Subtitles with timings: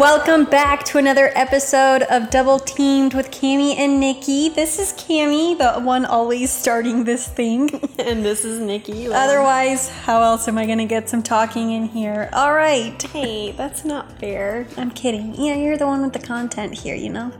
[0.00, 4.52] welcome back to another episode of Double Teamed with Cami and Niki.
[4.54, 7.68] This is Cami, the one always starting this thing.
[7.98, 9.12] and this is Niki.
[9.12, 12.30] Otherwise, how else am I gonna get some talking in here?
[12.32, 13.00] All right.
[13.12, 14.66] hey, that's not fair.
[14.78, 15.34] I'm kidding.
[15.34, 17.30] Yeah, you're the one with the content here, you know?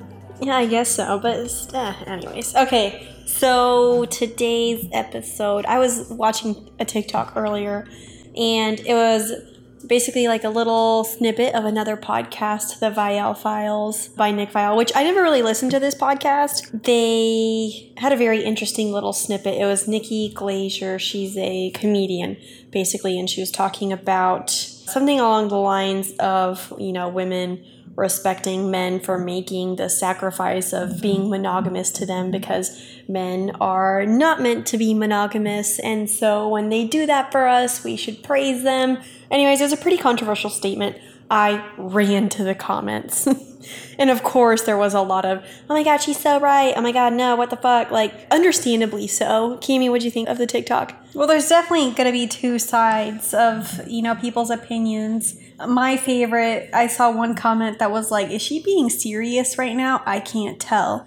[0.42, 1.18] Yeah, I guess so.
[1.18, 3.08] But it's- uh, anyways, okay.
[3.24, 7.88] So today's episode, I was watching a TikTok earlier,
[8.36, 9.32] and it was
[9.86, 14.92] basically like a little snippet of another podcast, the Viall Files by Nick Viall, which
[14.94, 16.82] I never really listened to this podcast.
[16.84, 19.54] They had a very interesting little snippet.
[19.54, 20.98] It was Nikki Glaser.
[20.98, 22.36] She's a comedian,
[22.70, 27.64] basically, and she was talking about something along the lines of, you know, women
[27.96, 34.40] respecting men for making the sacrifice of being monogamous to them because men are not
[34.40, 35.78] meant to be monogamous.
[35.80, 38.98] And so when they do that for us, we should praise them.
[39.30, 40.96] Anyways, it was a pretty controversial statement.
[41.30, 43.28] I ran to the comments.
[43.98, 46.74] and of course, there was a lot of, oh my God, she's so right.
[46.76, 47.92] Oh my God, no, what the fuck?
[47.92, 49.56] Like, understandably so.
[49.58, 50.94] Cami, what'd you think of the TikTok?
[51.14, 55.36] Well, there's definitely going to be two sides of, you know, people's opinions.
[55.64, 60.02] My favorite, I saw one comment that was like, is she being serious right now?
[60.06, 61.06] I can't tell.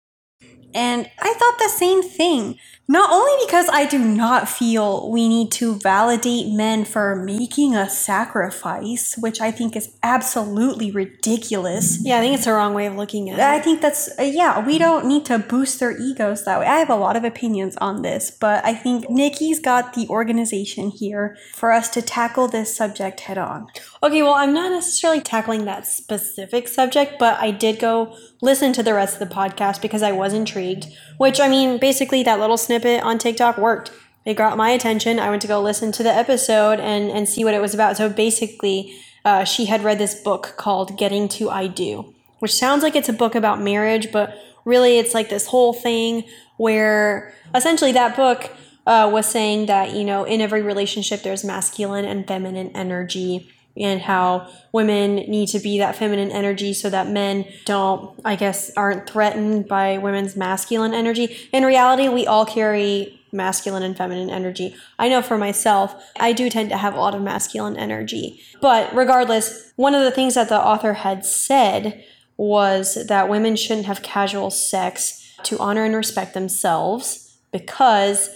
[0.73, 2.57] And I thought the same thing.
[2.87, 7.89] Not only because I do not feel we need to validate men for making a
[7.89, 11.99] sacrifice, which I think is absolutely ridiculous.
[12.03, 13.45] Yeah, I think it's the wrong way of looking at it.
[13.45, 16.65] I think that's, uh, yeah, we don't need to boost their egos that way.
[16.65, 20.89] I have a lot of opinions on this, but I think Niki's got the organization
[20.89, 23.67] here for us to tackle this subject head on.
[24.03, 28.81] Okay, well, I'm not necessarily tackling that specific subject, but I did go listen to
[28.81, 30.87] the rest of the podcast because I was intrigued.
[31.17, 33.91] Which, I mean, basically, that little snippet on TikTok worked.
[34.25, 35.19] It got my attention.
[35.19, 37.95] I went to go listen to the episode and, and see what it was about.
[37.95, 38.91] So basically,
[39.23, 43.09] uh, she had read this book called Getting to I Do, which sounds like it's
[43.09, 44.35] a book about marriage, but
[44.65, 46.23] really it's like this whole thing
[46.57, 48.49] where essentially that book
[48.87, 54.01] uh, was saying that, you know, in every relationship, there's masculine and feminine energy and
[54.01, 59.09] how women need to be that feminine energy so that men don't, I guess, aren't
[59.09, 61.37] threatened by women's masculine energy.
[61.53, 64.75] In reality, we all carry masculine and feminine energy.
[64.99, 68.41] I know for myself, I do tend to have a lot of masculine energy.
[68.61, 72.03] But regardless, one of the things that the author had said
[72.37, 78.29] was that women shouldn't have casual sex to honor and respect themselves because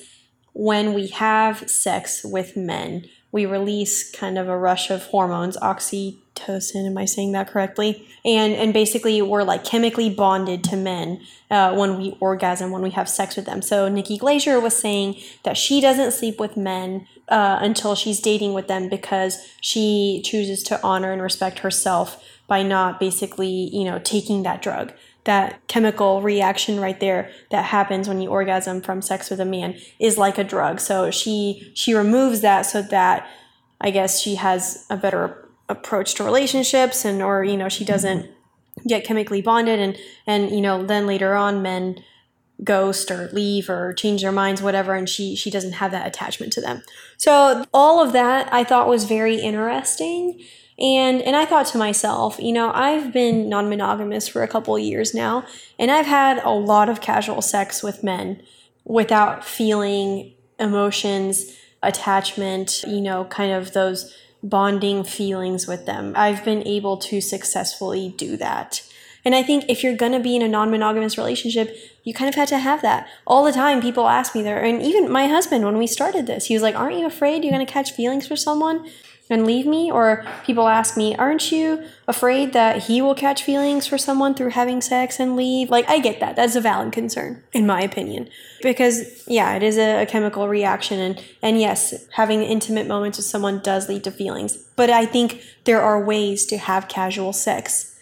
[0.53, 6.85] when we have sex with men, we release kind of a rush of hormones, oxytocin.
[6.85, 8.07] Am I saying that correctly?
[8.23, 11.19] And and basically, we're like chemically bonded to men
[11.51, 13.61] uh, when we orgasm, when we have sex with them.
[13.61, 18.53] So Nikki Glaser was saying that she doesn't sleep with men uh, until she's dating
[18.53, 23.99] with them because she chooses to honor and respect herself by not basically, you know,
[23.99, 24.93] taking that drug
[25.25, 29.75] that chemical reaction right there that happens when you orgasm from sex with a man
[29.99, 30.79] is like a drug.
[30.79, 33.27] So she she removes that so that
[33.81, 38.29] I guess she has a better approach to relationships and or you know she doesn't
[38.87, 39.97] get chemically bonded and
[40.27, 42.03] and you know then later on men
[42.63, 46.53] ghost or leave or change their minds whatever and she she doesn't have that attachment
[46.53, 46.83] to them.
[47.17, 50.39] So all of that I thought was very interesting.
[50.77, 55.13] And and I thought to myself, you know, I've been non-monogamous for a couple years
[55.13, 55.45] now,
[55.79, 58.41] and I've had a lot of casual sex with men
[58.83, 64.13] without feeling emotions, attachment, you know, kind of those
[64.43, 66.13] bonding feelings with them.
[66.15, 68.81] I've been able to successfully do that.
[69.23, 72.35] And I think if you're gonna be in a non monogamous relationship, you kind of
[72.35, 73.07] had to have that.
[73.25, 76.45] All the time, people ask me there, and even my husband, when we started this,
[76.45, 78.85] he was like, Aren't you afraid you're gonna catch feelings for someone?
[79.29, 79.91] And leave me?
[79.91, 84.51] Or people ask me, aren't you afraid that he will catch feelings for someone through
[84.51, 85.69] having sex and leave?
[85.69, 86.35] Like, I get that.
[86.35, 88.29] That's a valid concern, in my opinion.
[88.61, 90.99] Because, yeah, it is a, a chemical reaction.
[90.99, 94.57] And, and yes, having intimate moments with someone does lead to feelings.
[94.75, 97.93] But I think there are ways to have casual sex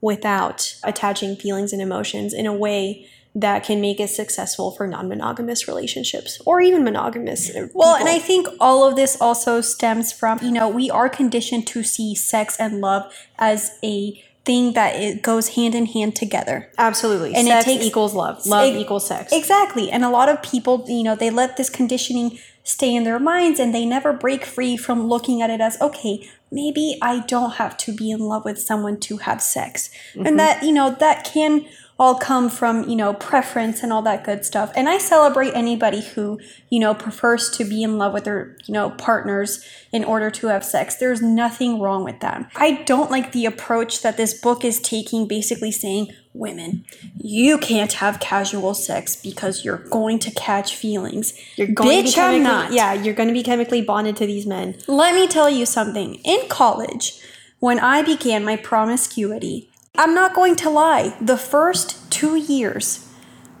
[0.00, 5.66] without attaching feelings and emotions in a way that can make it successful for non-monogamous
[5.66, 7.50] relationships or even monogamous.
[7.72, 8.08] Well, and.
[8.08, 12.14] I think all of this also stems from, you know, we are conditioned to see
[12.14, 16.70] sex and love as a thing that it goes hand in hand together.
[16.76, 19.32] absolutely, and it sex takes- equals love, love Ex- equals sex.
[19.32, 19.90] Exactly.
[19.90, 23.58] And a lot of people, you know, they let this conditioning stay in their minds
[23.58, 27.76] and they never break free from looking at it as, okay, maybe I don't have
[27.78, 29.90] to be in love with someone to have sex.
[30.14, 30.36] And mm-hmm.
[30.36, 31.64] that, you know, that can
[31.98, 34.72] all come from, you know, preference and all that good stuff.
[34.74, 38.74] And I celebrate anybody who, you know, prefers to be in love with their, you
[38.74, 40.96] know, partners in order to have sex.
[40.96, 42.50] There's nothing wrong with that.
[42.56, 46.84] I don't like the approach that this book is taking, basically saying, women,
[47.16, 51.34] you can't have casual sex because you're going to catch feelings.
[51.56, 52.72] You're going to be Bitch, I'm not.
[52.72, 54.76] Yeah, you're going to be chemically bonded to these men.
[54.86, 56.14] Let me tell you something.
[56.24, 57.20] In college,
[57.58, 59.68] when I began my promiscuity,
[59.98, 63.06] I'm not going to lie, the first two years,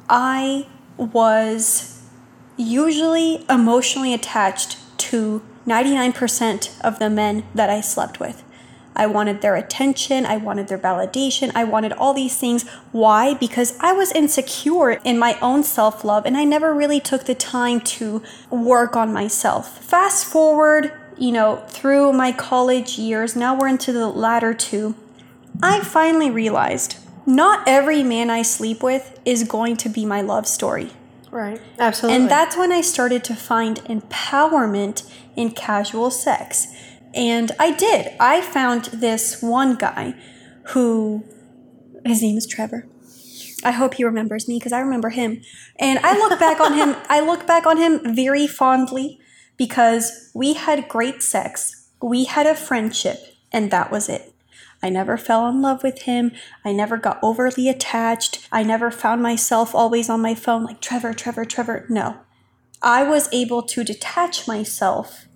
[0.08, 2.02] I was
[2.56, 8.42] usually emotionally attached to 99% of the men that I slept with.
[8.96, 12.66] I wanted their attention, I wanted their validation, I wanted all these things.
[12.92, 13.34] Why?
[13.34, 17.34] Because I was insecure in my own self love and I never really took the
[17.34, 19.84] time to work on myself.
[19.84, 24.94] Fast forward, you know, through my college years, now we're into the latter two.
[25.60, 26.96] I finally realized
[27.26, 30.92] not every man I sleep with is going to be my love story.
[31.30, 31.60] Right.
[31.78, 32.20] Absolutely.
[32.20, 36.66] And that's when I started to find empowerment in casual sex.
[37.14, 38.12] And I did.
[38.20, 40.14] I found this one guy
[40.68, 41.24] who,
[42.04, 42.86] his name is Trevor.
[43.64, 45.40] I hope he remembers me because I remember him.
[45.78, 49.18] And I look back on him, I look back on him very fondly
[49.56, 53.18] because we had great sex, we had a friendship,
[53.52, 54.31] and that was it.
[54.82, 56.32] I never fell in love with him.
[56.64, 58.48] I never got overly attached.
[58.50, 61.86] I never found myself always on my phone like Trevor, Trevor, Trevor.
[61.88, 62.18] No.
[62.82, 65.26] I was able to detach myself.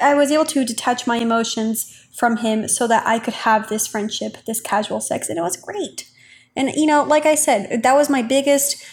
[0.00, 3.86] I was able to detach my emotions from him so that I could have this
[3.86, 6.08] friendship, this casual sex, and it was great.
[6.54, 8.84] And you know, like I said, that was my biggest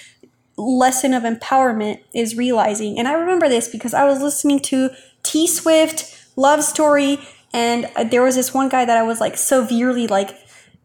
[0.57, 2.97] lesson of empowerment is realizing.
[2.97, 4.89] And I remember this because I was listening to
[5.23, 7.19] T Swift, Love Story,
[7.53, 10.37] and there was this one guy that I was like severely like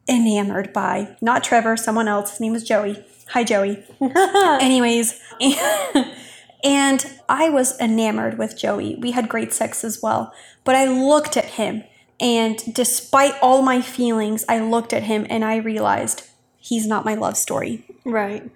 [0.09, 1.17] enamored by.
[1.21, 2.33] Not Trevor, someone else.
[2.33, 3.05] His name was Joey.
[3.29, 3.83] Hi, Joey.
[4.01, 5.21] Anyways,
[6.65, 8.97] and I was enamored with Joey.
[8.97, 10.33] We had great sex as well.
[10.65, 11.85] But I looked at him,
[12.21, 16.29] and despite all my feelings, I looked at him and I realized
[16.59, 17.85] he's not my love story.
[18.05, 18.51] Right.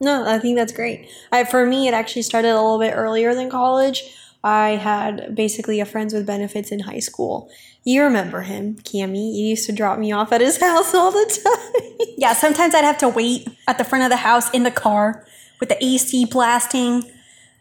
[0.00, 1.08] No, I think that's great.
[1.32, 4.02] I, for me, it actually started a little bit earlier than college.
[4.44, 7.50] I had basically a friends with benefits in high school.
[7.82, 9.34] You remember him, Cami.
[9.34, 12.08] You used to drop me off at his house all the time.
[12.18, 15.24] Yeah, sometimes I'd have to wait at the front of the house in the car
[15.60, 17.04] with the AC blasting.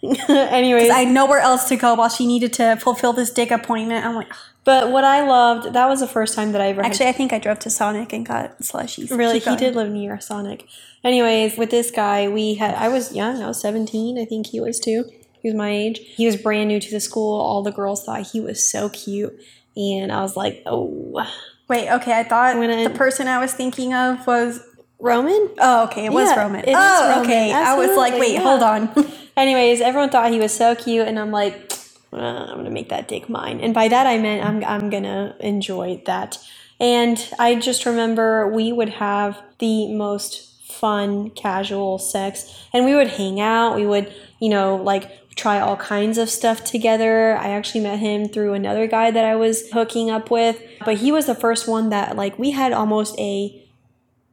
[0.29, 4.05] Anyways, I had nowhere else to go while she needed to fulfill this dick appointment.
[4.05, 6.83] I'm like, "Ugh." but what I loved, that was the first time that I ever
[6.83, 9.17] had actually, I think I drove to Sonic and got slushies.
[9.17, 9.59] Really, Keep he going.
[9.59, 10.67] did live near Sonic.
[11.01, 14.59] Anyways, with this guy, we had I was young, I was 17, I think he
[14.59, 15.05] was too.
[15.43, 15.99] He was my age.
[15.99, 17.39] He was brand new to the school.
[17.39, 19.37] All the girls thought he was so cute.
[19.75, 21.25] And I was like, oh,
[21.67, 24.61] Wait, okay, I thought the person I was thinking of was.
[24.99, 25.49] Roman?
[25.59, 26.63] Oh, okay, it was Yeah, Roman.
[26.63, 27.51] it oh, Roman, okay.
[27.51, 28.41] I was like, wait, yeah.
[28.41, 28.89] hold on.
[29.37, 31.73] Anyways, everyone thought he was so cute, and I'm like,
[32.13, 33.59] "Uh, I'm gonna make that dick mine.
[33.59, 36.37] And by that I meant I'm I'm gonna enjoy that.
[36.79, 43.07] And I just remember we would have the most fun casual sex, and we would
[43.07, 43.75] hang out.
[43.75, 47.35] We would, you know, like try all kinds of stuff together.
[47.37, 51.11] I actually met him through another guy that I was hooking up with, but he
[51.11, 53.59] was the first one that like we had almost a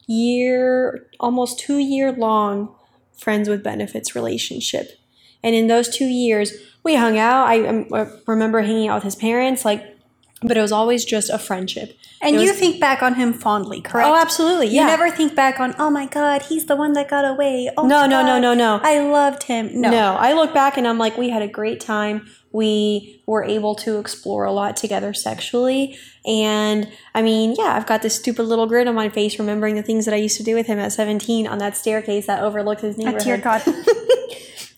[0.06, 2.74] year, almost two year long
[3.16, 4.98] friends with benefits relationship.
[5.42, 6.52] And in those two years,
[6.82, 7.46] we hung out.
[7.46, 9.98] I um, uh, remember hanging out with his parents, like,
[10.42, 11.98] but it was always just a friendship.
[12.22, 14.08] And It you was- think back on him fondly, correct?
[14.08, 14.68] Oh, absolutely.
[14.68, 14.82] Yeah.
[14.82, 17.70] You never think back on, oh my God, he's the one that got away.
[17.76, 18.80] Oh No, no, no, God, no, no.
[18.82, 19.70] I loved him.
[19.80, 19.90] No.
[19.90, 22.26] No, I look back and I'm like, we had a great time.
[22.52, 25.96] We were able to explore a lot together sexually.
[26.26, 29.82] And I mean, yeah, I've got this stupid little grin on my face remembering the
[29.82, 32.80] things that I used to do with him at 17 on that staircase that overlooked
[32.80, 33.22] his Oh, neighborhood.
[33.24, 33.62] dear God.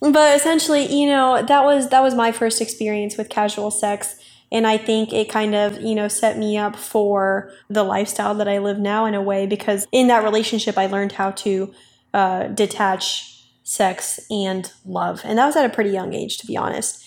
[0.00, 4.16] but essentially you know that was that was my first experience with casual sex
[4.52, 8.46] and i think it kind of you know set me up for the lifestyle that
[8.46, 11.72] i live now in a way because in that relationship i learned how to
[12.14, 16.56] uh, detach sex and love and that was at a pretty young age to be
[16.56, 17.04] honest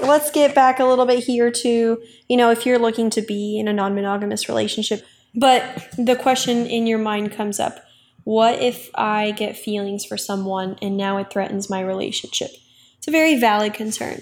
[0.00, 3.58] let's get back a little bit here to you know if you're looking to be
[3.58, 7.86] in a non-monogamous relationship but the question in your mind comes up
[8.26, 12.50] what if I get feelings for someone and now it threatens my relationship?
[12.98, 14.20] It's a very valid concern.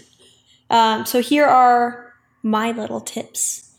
[0.68, 2.03] Um, so here are
[2.44, 3.74] my little tips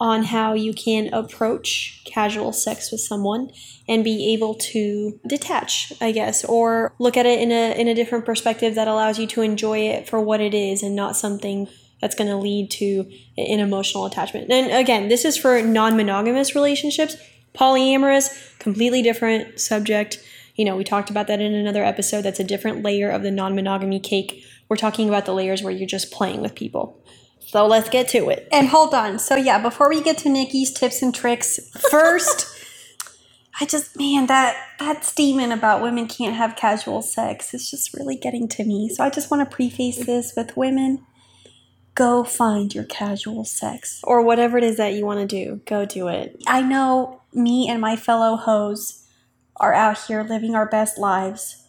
[0.00, 3.50] on how you can approach casual sex with someone
[3.86, 7.94] and be able to detach, I guess, or look at it in a in a
[7.94, 11.68] different perspective that allows you to enjoy it for what it is and not something
[12.00, 14.50] that's going to lead to an emotional attachment.
[14.50, 17.16] And again, this is for non-monogamous relationships.
[17.54, 20.22] Polyamorous, completely different subject.
[20.54, 22.22] You know, we talked about that in another episode.
[22.22, 24.44] That's a different layer of the non-monogamy cake.
[24.68, 27.02] We're talking about the layers where you're just playing with people.
[27.48, 28.46] So let's get to it.
[28.52, 29.18] And hold on.
[29.18, 31.58] So yeah, before we get to Niki's tips and tricks,
[31.90, 32.46] first,
[33.58, 38.16] I just man that that statement about women can't have casual sex is just really
[38.16, 38.90] getting to me.
[38.90, 41.06] So I just want to preface this with women.
[41.94, 44.02] Go find your casual sex.
[44.04, 46.40] Or whatever it is that you want to do, go do it.
[46.46, 49.06] I know me and my fellow hoes
[49.56, 51.64] are out here living our best lives,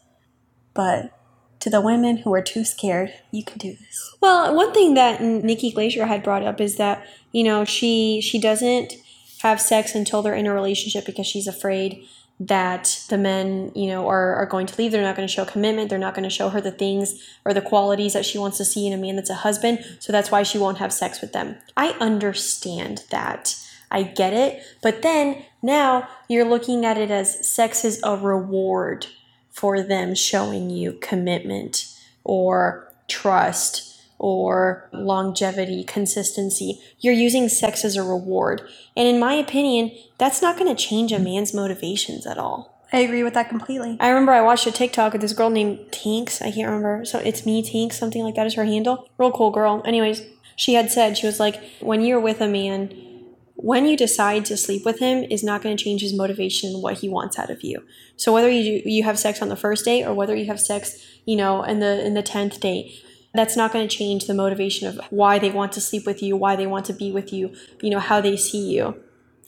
[0.74, 1.18] but
[1.60, 4.16] to the women who are too scared, you can do this.
[4.22, 8.40] Well, one thing that Nikki Glaser had brought up is that you know she she
[8.40, 8.94] doesn't
[9.42, 12.04] have sex until they're in a relationship because she's afraid
[12.42, 14.92] that the men you know are, are going to leave.
[14.92, 15.90] They're not going to show commitment.
[15.90, 18.66] They're not going to show her the things or the qualities that she wants to
[18.66, 19.84] see in a man that's a husband.
[20.00, 21.58] So that's why she won't have sex with them.
[21.76, 23.56] I understand that.
[23.92, 24.64] I get it.
[24.82, 29.08] But then now you're looking at it as sex is a reward
[29.60, 31.86] for them showing you commitment
[32.24, 36.80] or trust or longevity, consistency.
[37.00, 38.62] You're using sex as a reward.
[38.96, 42.86] And in my opinion, that's not going to change a man's motivations at all.
[42.94, 43.98] I agree with that completely.
[44.00, 46.42] I remember I watched a TikTok of this girl named Tinks.
[46.42, 47.04] I can't remember.
[47.04, 49.10] So it's me, Tinks, something like that is her handle.
[49.18, 49.82] Real cool girl.
[49.86, 50.22] Anyways,
[50.56, 52.94] she had said, she was like, when you're with a man,
[53.62, 56.82] when you decide to sleep with him is not going to change his motivation and
[56.82, 57.84] what he wants out of you.
[58.16, 60.98] So whether you you have sex on the first date or whether you have sex,
[61.26, 62.92] you know, in the in the 10th date,
[63.34, 66.38] that's not going to change the motivation of why they want to sleep with you,
[66.38, 68.96] why they want to be with you, you know, how they see you.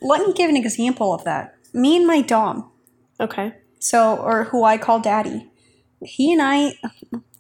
[0.02, 1.56] Let me give an example of that.
[1.74, 2.70] Me and my Dom,
[3.20, 3.54] Okay.
[3.80, 5.50] so or who I call Daddy,
[6.04, 6.74] he and I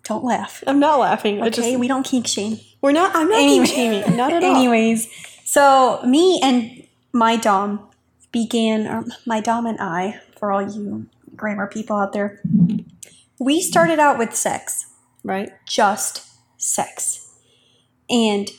[0.03, 0.63] don't laugh.
[0.67, 1.41] I'm not laughing.
[1.41, 2.59] Okay, just we don't kink shame.
[2.81, 4.15] we're not I'm not Anyway- kink shaming.
[4.17, 4.55] Not at all.
[4.55, 5.07] Anyways,
[5.51, 7.89] so me and my Dom
[8.31, 12.41] began, or my Dom and I, for all you grammar people out there,
[13.37, 14.85] we started out with sex.
[15.23, 15.51] Right?
[15.67, 16.25] just
[16.57, 17.35] sex.
[18.09, 18.49] And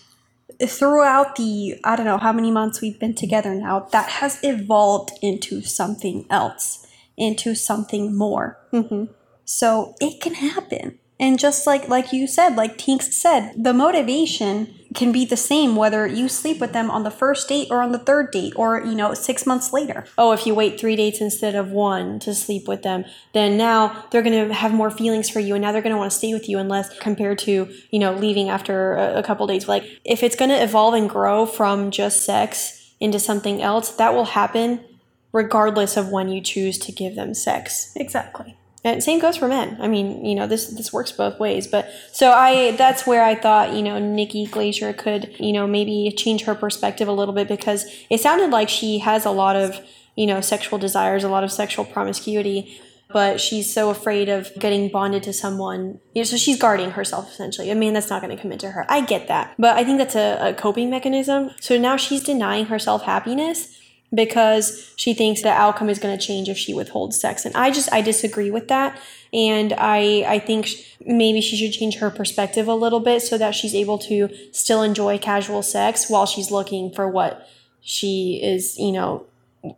[0.63, 5.13] throughout the, I don't know how many months we've been together now, that has evolved
[5.23, 8.59] into something else, into something more.
[8.71, 9.09] Mhm.
[9.47, 10.99] So it can happen.
[11.21, 15.77] And just like like you said, like Tinks said, the motivation can be the same
[15.77, 18.81] whether you sleep with them on the first date or on the third date or,
[18.81, 20.05] you know, six months later.
[20.19, 24.05] oh, if you wait three dates instead of one to sleep with them, then now
[24.11, 26.17] they're going to have more feelings for you and now they're going to want to
[26.17, 29.69] stay with you unless compared to, you know, leaving after a, a couple dates.
[29.69, 34.15] Like, if it's going to evolve and grow from just sex into something else, that
[34.15, 34.85] will happen
[35.33, 37.93] regardless of when you choose to give them sex.
[37.97, 38.57] Exactly.
[38.85, 39.79] And same goes for men.
[39.81, 41.67] I mean, you know, this this works both ways.
[41.67, 46.13] But so I that's where I thought, you know, Nikki Glaser could, you know, maybe
[46.17, 49.81] change her perspective a little bit because it sounded like she has a lot of,
[50.17, 52.77] you know, sexual desires, a lot of sexual promiscuity,
[53.13, 56.01] but she's so afraid of getting bonded to someone.
[56.15, 57.71] You know, so she's guarding herself essentially.
[57.71, 58.85] I mean, that's not going to come into her.
[58.89, 59.55] I get that.
[59.61, 61.51] But I think that's a, a coping mechanism.
[61.61, 63.79] So now she's denying herself happiness
[64.15, 67.71] because she thinks the outcome is going to change if she withholds sex and i
[67.71, 68.99] just i disagree with that
[69.33, 70.69] and i i think
[71.07, 74.83] maybe she should change her perspective a little bit so that she's able to still
[74.83, 77.49] enjoy casual sex while she's looking for what
[77.81, 79.25] she is you know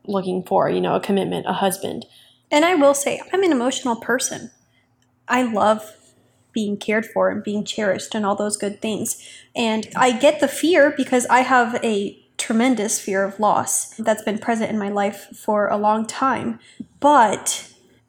[0.06, 2.06] looking for you know a commitment a husband
[2.50, 4.50] And I will say, I'm an emotional person.
[5.26, 5.96] I love
[6.52, 9.16] being cared for and being cherished and all those good things.
[9.56, 13.70] And I get the fear because I have a tremendous fear of loss
[14.06, 16.58] that's been present in my life for a long time.
[17.00, 17.46] But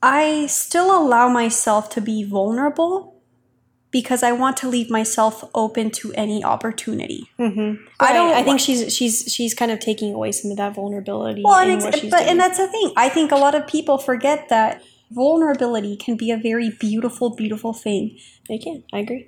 [0.03, 3.15] I still allow myself to be vulnerable
[3.91, 7.21] because I want to leave myself open to any opportunity.
[7.39, 7.69] Mm-hmm.
[8.07, 11.41] i don't i think she's she's she's kind of taking away some of that vulnerability
[11.45, 12.29] Well, in and, what she's but doing.
[12.31, 12.91] and that's the thing.
[13.05, 17.73] I think a lot of people forget that vulnerability can be a very beautiful, beautiful
[17.85, 18.03] thing.
[18.49, 18.83] They can.
[18.91, 19.23] I agree.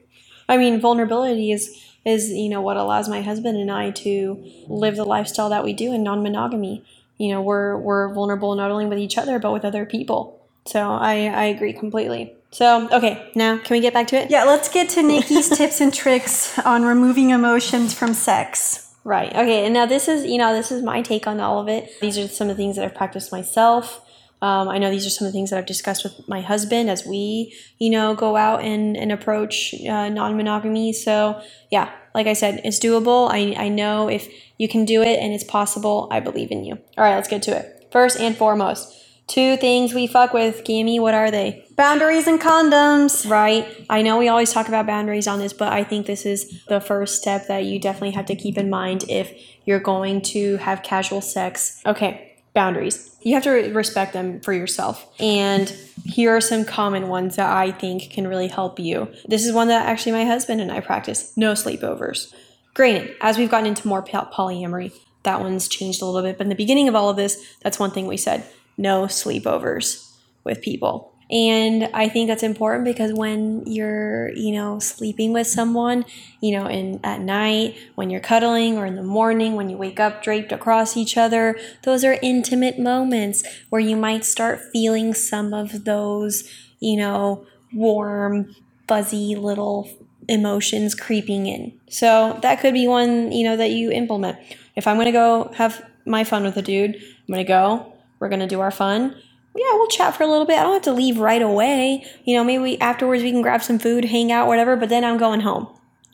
[0.49, 1.63] I mean, vulnerability is
[2.05, 5.73] is you know what allows my husband and I to live the lifestyle that we
[5.73, 6.83] do in non-monogamy.
[7.17, 10.41] You know, we're we're vulnerable not only with each other but with other people.
[10.65, 12.33] So I I agree completely.
[12.51, 14.31] So okay, now can we get back to it?
[14.31, 18.87] Yeah, let's get to Niki's tips and tricks on removing emotions from sex.
[19.03, 19.33] Right.
[19.33, 19.63] Okay.
[19.65, 21.91] And now this is, you know, this is my take on all of it.
[22.01, 24.01] These are some of the things that I've practiced myself.
[24.41, 26.89] Um, I know these are some of the things that I've discussed with my husband
[26.89, 30.93] as we, you know, go out and, and approach uh, non monogamy.
[30.93, 31.41] So,
[31.71, 33.29] yeah, like I said, it's doable.
[33.31, 34.27] I, I know if
[34.57, 36.75] you can do it and it's possible, I believe in you.
[36.97, 37.87] All right, let's get to it.
[37.91, 38.93] First and foremost,
[39.27, 41.65] two things we fuck with, Cami, what are they?
[41.75, 43.29] Boundaries and condoms.
[43.29, 43.85] Right.
[43.89, 46.79] I know we always talk about boundaries on this, but I think this is the
[46.79, 49.31] first step that you definitely have to keep in mind if
[49.65, 51.81] you're going to have casual sex.
[51.85, 52.26] Okay,
[52.57, 53.15] boundaries.
[53.21, 55.05] You have to respect them for yourself.
[55.19, 55.69] And
[56.05, 59.09] here are some common ones that I think can really help you.
[59.27, 62.33] This is one that actually my husband and I practice no sleepovers.
[62.73, 66.39] Granted, as we've gotten into more polyamory, that one's changed a little bit.
[66.39, 68.43] But in the beginning of all of this, that's one thing we said
[68.75, 70.11] no sleepovers
[70.43, 71.13] with people.
[71.29, 76.05] And I think that's important because when you're, you know, sleeping with someone,
[76.39, 79.99] you know, in at night, when you're cuddling or in the morning, when you wake
[79.99, 85.53] up draped across each other, those are intimate moments where you might start feeling some
[85.53, 88.55] of those, you know, warm,
[88.87, 89.89] fuzzy little
[90.29, 91.77] emotions creeping in.
[91.89, 94.37] So that could be one, you know, that you implement.
[94.77, 97.93] If I'm going to go have my fun with a dude, I'm going to go,
[98.19, 99.15] we're going to do our fun
[99.57, 100.59] yeah, we'll chat for a little bit.
[100.59, 102.05] I don't have to leave right away.
[102.25, 105.17] You know, maybe afterwards we can grab some food, hang out, whatever, but then I'm
[105.17, 105.67] going home.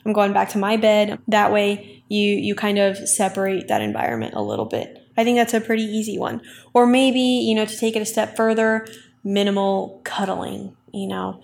[0.06, 1.18] I'm going back to my bed.
[1.28, 4.98] That way you you kind of separate that environment a little bit.
[5.16, 6.40] I think that's a pretty easy one.
[6.72, 8.86] Or maybe, you know, to take it a step further,
[9.22, 11.42] minimal cuddling, you know.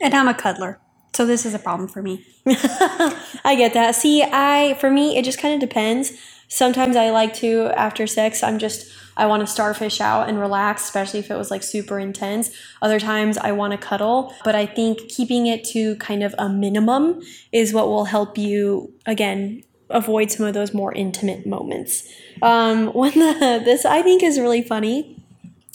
[0.00, 0.80] And I'm a cuddler.
[1.14, 2.24] So this is a problem for me.
[2.46, 3.94] I get that.
[3.94, 6.12] See, I for me it just kind of depends.
[6.48, 10.84] Sometimes I like to after sex, I'm just I want to starfish out and relax,
[10.84, 12.50] especially if it was like super intense.
[12.80, 16.48] Other times I want to cuddle, but I think keeping it to kind of a
[16.48, 17.20] minimum
[17.52, 22.08] is what will help you again avoid some of those more intimate moments.
[22.42, 25.16] Um, one that this I think is really funny.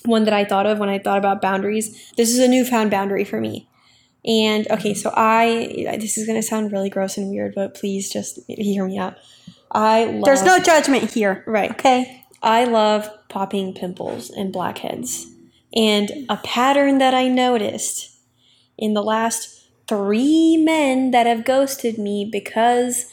[0.05, 2.11] One that I thought of when I thought about boundaries.
[2.17, 3.69] This is a newfound boundary for me.
[4.25, 8.39] And okay, so I this is gonna sound really gross and weird, but please just
[8.47, 9.17] hear me out.
[9.73, 11.43] I love, There's no judgment here.
[11.47, 11.71] right.
[11.71, 12.25] Okay.
[12.41, 15.27] I love popping pimples and blackheads.
[15.75, 18.11] And a pattern that I noticed
[18.77, 23.05] in the last three men that have ghosted me because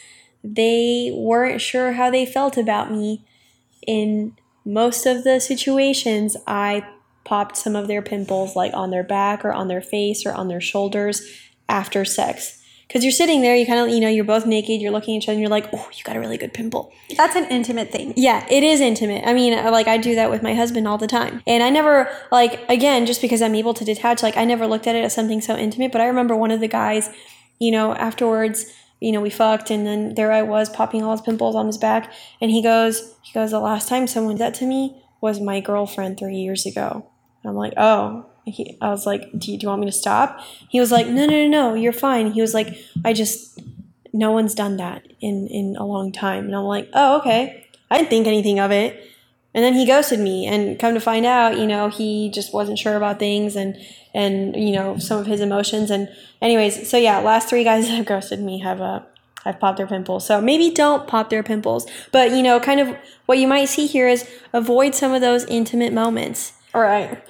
[0.43, 3.25] they weren't sure how they felt about me,
[3.87, 6.87] in most of the situations, I
[7.25, 10.49] popped some of their pimples like on their back or on their face or on
[10.49, 11.23] their shoulders
[11.69, 12.60] after sex.
[12.91, 15.23] Because you're sitting there, you kind of, you know, you're both naked, you're looking at
[15.23, 16.93] each other, and you're like, oh, you got a really good pimple.
[17.17, 18.15] That's an intimate thing.
[18.17, 19.23] Yeah, it is intimate.
[19.25, 21.41] I mean, like I do that with my husband all the time.
[21.47, 24.89] And I never like again, just because I'm able to detach, like I never looked
[24.89, 27.11] at it as something so intimate, but I remember one of the guys,
[27.61, 28.67] you know, afterwards,
[28.99, 31.79] you know, we fucked and then there I was popping all his pimples on his
[31.79, 35.39] back and he goes, he goes, the last time someone did that to me was
[35.39, 37.07] my girlfriend 3 years ago.
[37.45, 39.93] And I'm like, "Oh." He, I was like, do you, do you want me to
[39.93, 40.41] stop?
[40.69, 42.33] He was like, no, no, no, no, you're fine.
[42.33, 43.61] He was like, I just,
[44.13, 46.47] no one's done that in in a long time.
[46.47, 47.67] And i'm like oh okay.
[47.91, 49.07] I didn't think anything of it.
[49.53, 52.79] And then he ghosted me and come to find out you know he just wasn't
[52.79, 53.77] sure about things and
[54.15, 55.91] and you know some of his emotions.
[55.91, 56.09] And
[56.41, 59.01] anyways so yeah last three guys that have ghosted me have uh
[59.45, 60.27] have popped their pimples.
[60.27, 63.87] So maybe don't pop their pimples but you know kind of what you might see
[63.87, 66.53] here is avoid some of those intimate moments.
[66.75, 67.23] All right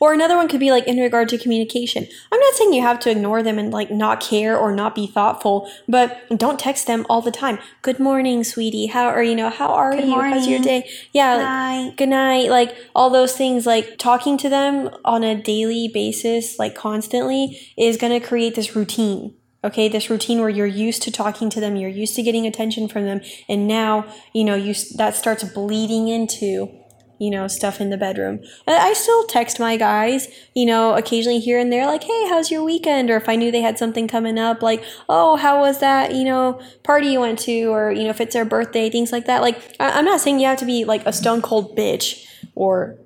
[0.00, 2.08] or another one could be like in regard to communication.
[2.32, 5.06] I'm not saying you have to ignore them and like not care or not be
[5.06, 7.58] thoughtful, but don't text them all the time.
[7.82, 8.86] Good morning, sweetie.
[8.86, 10.20] How are you know, how are Good you?
[10.20, 10.88] How's your day?
[11.12, 11.36] Yeah.
[11.36, 11.96] Good like, night.
[11.96, 12.50] good night.
[12.50, 17.96] Like all those things, like talking to them on a daily basis, like constantly, is
[17.96, 19.34] gonna create this routine.
[19.62, 22.88] Okay, this routine where you're used to talking to them, you're used to getting attention
[22.88, 26.79] from them, and now you know you that starts bleeding into
[27.20, 28.40] you know, stuff in the bedroom.
[28.66, 32.50] And I still text my guys, you know, occasionally here and there, like, hey, how's
[32.50, 33.10] your weekend?
[33.10, 36.24] Or if I knew they had something coming up, like, oh, how was that, you
[36.24, 37.64] know, party you went to?
[37.66, 39.42] Or, you know, if it's their birthday, things like that.
[39.42, 42.96] Like, I- I'm not saying you have to be like a stone cold bitch or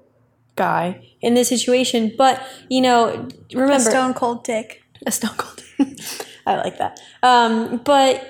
[0.57, 4.83] guy in this situation, but, you know, A remember stone cold dick.
[5.05, 5.63] a stone cold.
[6.47, 7.01] I like that.
[7.25, 8.25] Um, but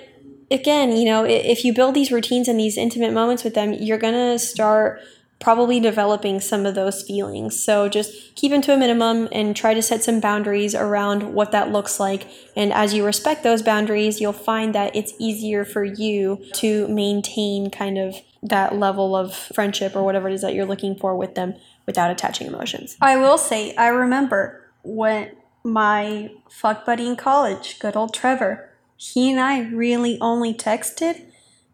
[0.50, 3.98] again, you know, if you build these routines and these intimate moments with them, you're
[3.98, 5.00] gonna start
[5.44, 7.62] probably developing some of those feelings.
[7.62, 11.52] So just keep them to a minimum and try to set some boundaries around what
[11.52, 12.26] that looks like.
[12.56, 17.70] And as you respect those boundaries, you'll find that it's easier for you to maintain
[17.70, 21.34] kind of that level of friendship or whatever it is that you're looking for with
[21.34, 21.54] them
[21.84, 22.96] without attaching emotions.
[23.02, 25.30] I will say, I remember when
[25.62, 31.26] my fuck buddy in college, good old Trevor, he and I really only texted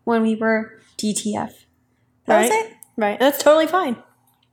[0.02, 1.52] when we were DTF.
[2.26, 2.66] That was Right.
[2.66, 2.76] it.
[3.00, 3.18] Right.
[3.18, 3.96] That's totally fine.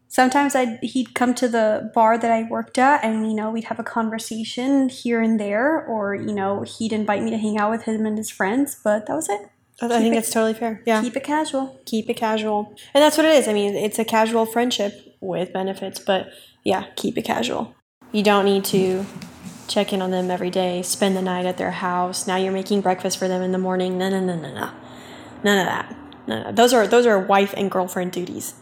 [0.09, 3.65] Sometimes I'd he'd come to the bar that I worked at, and you know we'd
[3.65, 7.71] have a conversation here and there, or you know he'd invite me to hang out
[7.71, 8.77] with him and his friends.
[8.81, 9.41] But that was it.
[9.81, 10.81] I think it- that's totally fair.
[10.85, 11.01] Yeah.
[11.01, 11.79] Keep it casual.
[11.85, 12.73] keep it casual.
[12.93, 13.47] And that's what it is.
[13.49, 16.29] I mean, it's a casual friendship with benefits, but
[16.63, 17.75] yeah, keep it casual.
[18.13, 19.05] You don't need to
[19.67, 22.25] check in on them every day, spend the night at their house.
[22.25, 23.97] Now you're making breakfast for them in the morning.
[23.97, 24.69] No, no, no, no, no.
[25.43, 25.95] None of that.
[26.27, 26.51] No, no.
[26.51, 28.53] Those are those are wife and girlfriend duties.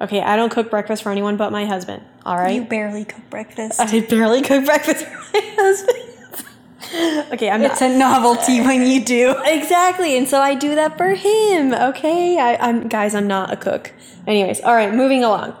[0.00, 2.02] Okay, I don't cook breakfast for anyone but my husband.
[2.24, 2.54] All right.
[2.54, 3.80] You barely cook breakfast.
[3.80, 7.32] I barely cook breakfast for my husband.
[7.32, 7.90] okay, I'm it's not.
[7.90, 9.34] a novelty when you do.
[9.44, 11.72] Exactly, and so I do that for him.
[11.72, 13.92] Okay, I, I'm guys, I'm not a cook.
[14.26, 15.56] Anyways, all right, moving along.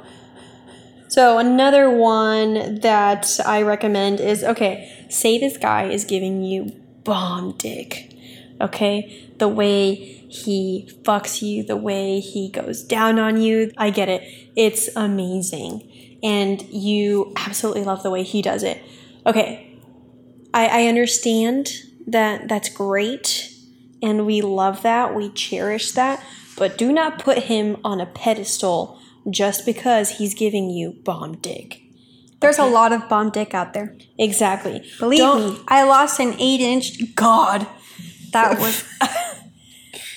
[1.08, 5.06] So another one that I recommend is okay.
[5.08, 6.72] Say this guy is giving you
[7.04, 8.12] bomb dick.
[8.60, 13.72] Okay, the way he fucks you, the way he goes down on you.
[13.76, 14.22] I get it.
[14.56, 18.82] It's amazing, and you absolutely love the way he does it.
[19.26, 19.78] Okay,
[20.54, 21.68] I, I understand
[22.06, 23.52] that that's great
[24.02, 26.22] and we love that, we cherish that,
[26.56, 31.80] but do not put him on a pedestal just because he's giving you bomb dick.
[32.40, 33.96] There's a lot of bomb dick out there.
[34.18, 34.86] Exactly.
[34.98, 37.14] Believe Don't- me, I lost an eight inch.
[37.14, 37.66] God,
[38.32, 38.84] that was.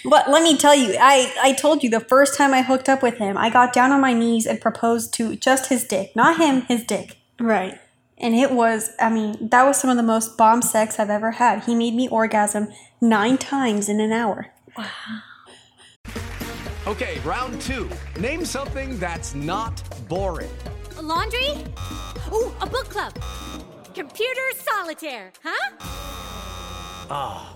[0.06, 3.02] But let me tell you, I, I told you the first time I hooked up
[3.02, 6.38] with him, I got down on my knees and proposed to just his dick, not
[6.38, 7.18] him, his dick.
[7.40, 7.80] Right.
[8.18, 11.32] And it was, I mean, that was some of the most bomb sex I've ever
[11.32, 11.64] had.
[11.64, 12.68] He made me orgasm
[13.02, 14.48] nine times in an hour.
[14.78, 14.86] Wow.
[16.88, 17.90] Okay, round two.
[18.20, 20.50] Name something that's not boring.
[21.02, 21.64] laundry?
[22.34, 23.14] Ooh, a book club.
[23.94, 25.76] Computer solitaire, huh?
[27.12, 27.56] Ah,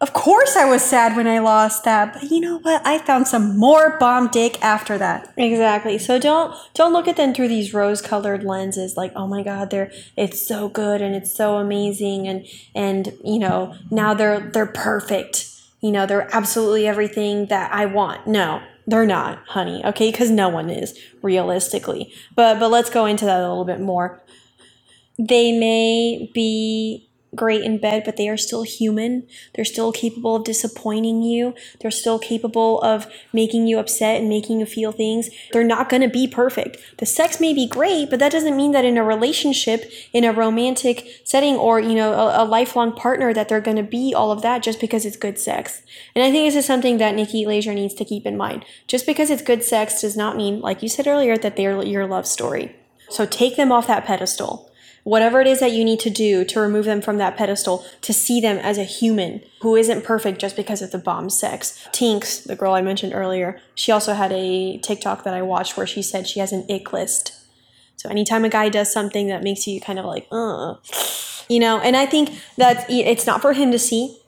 [0.00, 2.80] of course, I was sad when I lost that, but you know what?
[2.86, 5.30] I found some more bomb dick after that.
[5.36, 5.98] Exactly.
[5.98, 9.92] So don't don't look at them through these rose-colored lenses like, "Oh my god, they're
[10.16, 15.46] it's so good and it's so amazing and and you know, now they're they're perfect.
[15.82, 19.84] You know, they're absolutely everything that I want." No, they're not, honey.
[19.84, 20.10] Okay?
[20.12, 22.10] Cuz no one is realistically.
[22.34, 24.22] But but let's go into that a little bit more.
[25.18, 29.26] They may be great in bed, but they are still human.
[29.54, 31.54] They're still capable of disappointing you.
[31.80, 35.30] They're still capable of making you upset and making you feel things.
[35.52, 36.78] They're not going to be perfect.
[36.98, 40.32] The sex may be great, but that doesn't mean that in a relationship, in a
[40.32, 44.32] romantic setting, or you know, a, a lifelong partner, that they're going to be all
[44.32, 45.82] of that just because it's good sex.
[46.14, 48.64] And I think this is something that Nikki Glaser needs to keep in mind.
[48.86, 52.06] Just because it's good sex does not mean, like you said earlier, that they're your
[52.06, 52.74] love story.
[53.08, 54.69] So take them off that pedestal
[55.04, 58.12] whatever it is that you need to do to remove them from that pedestal to
[58.12, 61.86] see them as a human who isn't perfect just because of the bomb sex.
[61.92, 65.86] Tinks, the girl I mentioned earlier, she also had a TikTok that I watched where
[65.86, 67.34] she said she has an ick list.
[67.96, 70.76] So anytime a guy does something that makes you kind of like, uh,
[71.48, 74.18] you know, and I think that it's not for him to see,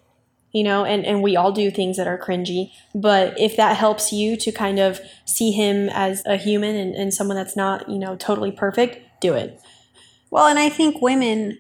[0.53, 2.71] you know, and, and we all do things that are cringy.
[2.95, 7.15] But if that helps you to kind of see him as a human and, and
[7.15, 9.59] someone that's not, you know, totally perfect, do it.
[10.33, 11.59] Well, and I think women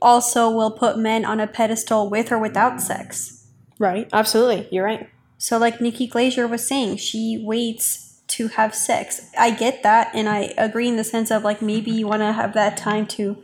[0.00, 3.48] also will put men on a pedestal with or without sex.
[3.80, 4.08] Right.
[4.12, 4.68] Absolutely.
[4.70, 5.10] You're right.
[5.38, 9.28] So, like Nikki Glaser was saying, she waits to have sex.
[9.36, 12.32] I get that, and I agree in the sense of like maybe you want to
[12.32, 13.42] have that time to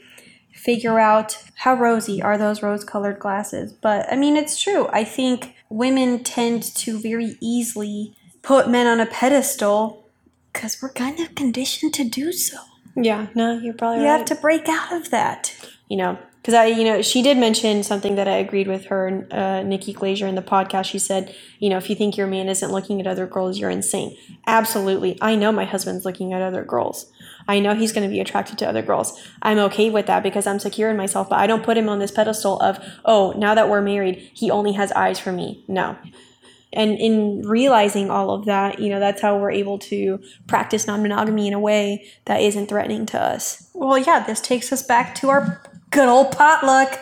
[0.54, 3.72] figure out how rosy are those rose colored glasses.
[3.72, 4.86] But I mean, it's true.
[4.92, 10.08] I think women tend to very easily put men on a pedestal
[10.52, 12.58] because we're kind of conditioned to do so.
[12.98, 13.28] Yeah.
[13.34, 14.18] No, you're probably You right.
[14.18, 15.54] have to break out of that.
[15.88, 19.26] you know, because I, you know, she did mention something that I agreed with her,
[19.32, 20.86] uh, Nikki Glaser, in the podcast.
[20.86, 23.70] She said, you know, if you think your man isn't looking at other girls, you're
[23.70, 24.16] insane.
[24.46, 25.18] Absolutely.
[25.22, 27.12] I know my husband's looking at other girls.
[27.48, 29.20] I know he's going to be attracted to other girls.
[29.42, 32.00] I'm okay with that because I'm secure in myself, but I don't put him on
[32.00, 35.64] this pedestal of, oh, now that we're married, he only has eyes for me.
[35.68, 35.96] No.
[36.72, 41.02] And in realizing all of that, you know, that's how we're able to practice non
[41.02, 43.70] monogamy in a way that isn't threatening to us.
[43.74, 47.00] Well, yeah, this takes us back to our good old potluck.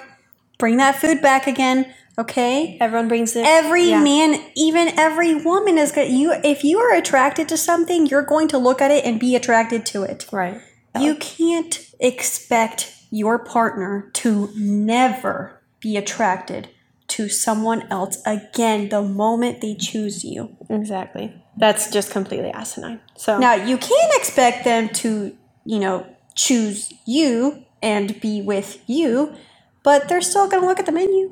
[0.58, 2.78] Bring that food back again, okay?
[2.80, 3.44] Everyone brings it.
[3.44, 4.02] Every Yeah.
[4.02, 6.10] man, even every woman is good.
[6.10, 9.34] you if you are attracted to something, you're going to look at it and be
[9.36, 10.26] attracted to it.
[10.32, 10.60] Right.
[10.98, 16.68] You can't expect your partner to never be attracted
[17.16, 20.54] to someone else again the moment they choose you.
[20.68, 21.32] Exactly.
[21.56, 23.00] That's just completely asinine.
[23.16, 29.34] So Now, you can't expect them to, you know, choose you and be with you,
[29.82, 31.30] but they're still going to look at the menu.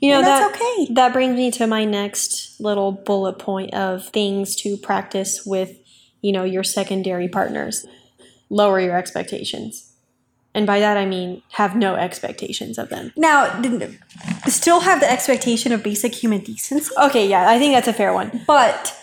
[0.00, 0.92] you know and that that's okay.
[0.92, 5.78] that brings me to my next little bullet point of things to practice with,
[6.20, 7.86] you know, your secondary partners.
[8.50, 9.91] Lower your expectations.
[10.54, 13.12] And by that I mean have no expectations of them.
[13.16, 13.62] Now,
[14.48, 18.12] still have the expectation of basic human decency, Okay, yeah, I think that's a fair
[18.12, 18.42] one.
[18.46, 18.94] but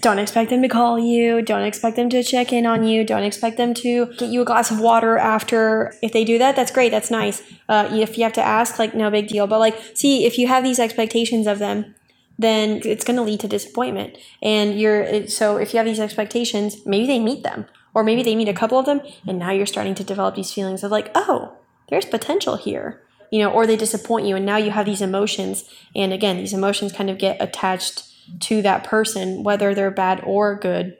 [0.00, 1.42] Don't expect them to call you.
[1.42, 3.04] Don't expect them to check in on you.
[3.04, 5.94] Don't expect them to get you a glass of water after.
[6.02, 6.90] If they do that, that's great.
[6.90, 7.42] That's nice.
[7.68, 9.46] Uh, if you have to ask, like, no big deal.
[9.46, 11.94] But, like, see, if you have these expectations of them,
[12.38, 14.16] then it's going to lead to disappointment.
[14.40, 17.66] And you're, so if you have these expectations, maybe they meet them.
[17.94, 20.52] Or maybe they meet a couple of them, and now you're starting to develop these
[20.52, 21.56] feelings of, like, oh,
[21.88, 23.02] there's potential here.
[23.30, 25.64] You know, or they disappoint you, and now you have these emotions.
[25.96, 28.04] And again, these emotions kind of get attached
[28.40, 30.96] to that person, whether they're bad or good,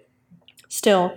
[0.69, 1.17] still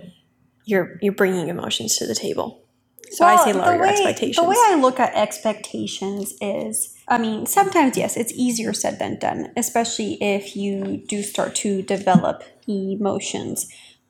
[0.64, 2.62] you're you're bringing emotions to the table.
[3.10, 4.36] So I say Well, lower your way- expectations.
[4.36, 9.18] The way I look at expectations is, I mean, sometimes yes, it's easier said than
[9.18, 13.68] done, especially if you do start to develop emotions.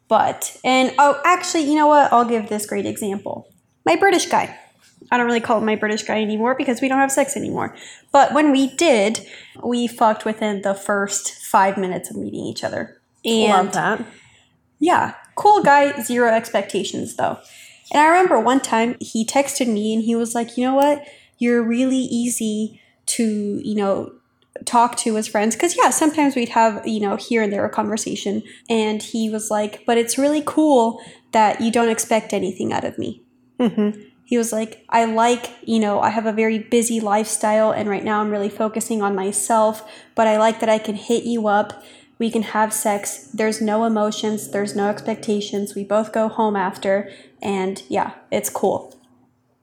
[0.09, 2.13] But and oh, actually, you know what?
[2.13, 3.49] I'll give this great example.
[3.85, 4.59] My British guy.
[5.11, 7.77] I don't really call him my British guy anymore because we don't have sex anymore.
[8.13, 9.25] But when we did,
[9.63, 13.01] we fucked within the first five minutes of meeting each other.
[13.25, 14.05] And Love that.
[14.81, 17.39] yeah, cool guy, zero expectations though.
[17.93, 21.07] And I remember one time he texted me and he was like, you know what?
[21.39, 24.13] You're really easy to, you know,
[24.65, 25.57] talk to as friends.
[25.57, 28.43] Cause yeah, sometimes we'd have, you know, here and there a conversation.
[28.69, 31.01] And he was like, but it's really cool
[31.33, 33.23] that you don't expect anything out of me.
[33.61, 34.01] Mm-hmm.
[34.25, 38.03] He was like, I like, you know, I have a very busy lifestyle and right
[38.03, 41.85] now I'm really focusing on myself, but I like that I can hit you up.
[42.19, 43.29] We can have sex.
[43.33, 45.75] There's no emotions, there's no expectations.
[45.75, 48.96] We both go home after and yeah, it's cool.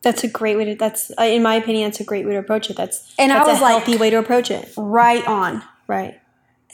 [0.04, 0.76] That's a great way to.
[0.76, 2.76] That's uh, in my opinion, that's a great way to approach it.
[2.78, 4.72] That's And I that's was a like- healthy way to approach it.
[4.78, 5.64] Right on.
[5.88, 6.20] Right.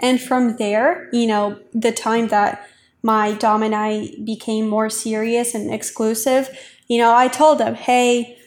[0.01, 2.67] And from there, you know, the time that
[3.03, 6.49] my Dom and I became more serious and exclusive,
[6.87, 8.37] you know, I told him, hey,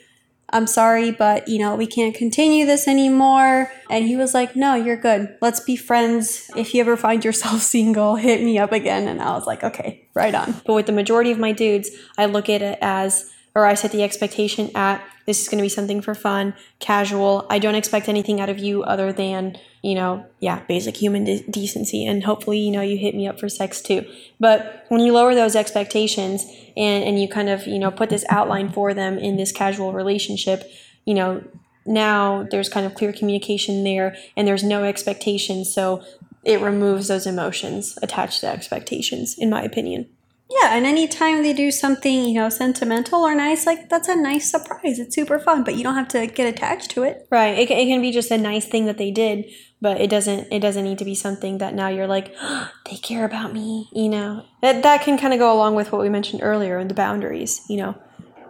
[0.55, 3.71] I'm sorry, but, you know, we can't continue this anymore.
[3.89, 5.35] And he was like, no, you're good.
[5.41, 6.51] Let's be friends.
[6.57, 9.09] If you ever find yourself single, hit me up again.
[9.09, 10.55] And I was like, okay, right on.
[10.67, 13.93] But with the majority of my dudes, I look at it as, or I set
[13.93, 17.47] the expectation at this is going to be something for fun, casual.
[17.49, 21.45] I don't expect anything out of you other than, you know, yeah, basic human de-
[21.49, 22.05] decency.
[22.05, 24.05] And hopefully, you know, you hit me up for sex too.
[24.41, 26.45] But when you lower those expectations
[26.77, 29.93] and, and you kind of, you know, put this outline for them in this casual
[29.93, 30.69] relationship,
[31.05, 31.45] you know,
[31.87, 35.73] now there's kind of clear communication there and there's no expectations.
[35.73, 36.03] So
[36.45, 40.09] it removes those emotions attached to expectations, in my opinion.
[40.61, 44.51] Yeah, and anytime they do something, you know, sentimental or nice, like that's a nice
[44.51, 44.99] surprise.
[44.99, 47.27] It's super fun, but you don't have to get attached to it.
[47.31, 47.59] Right.
[47.59, 49.47] It, can- it can be just a nice thing that they did,
[49.81, 50.53] but it doesn't.
[50.53, 52.35] It doesn't need to be something that now you're like,
[52.91, 53.89] they care about me.
[53.93, 56.89] You know, that that can kind of go along with what we mentioned earlier in
[56.89, 57.63] the boundaries.
[57.69, 57.95] You know,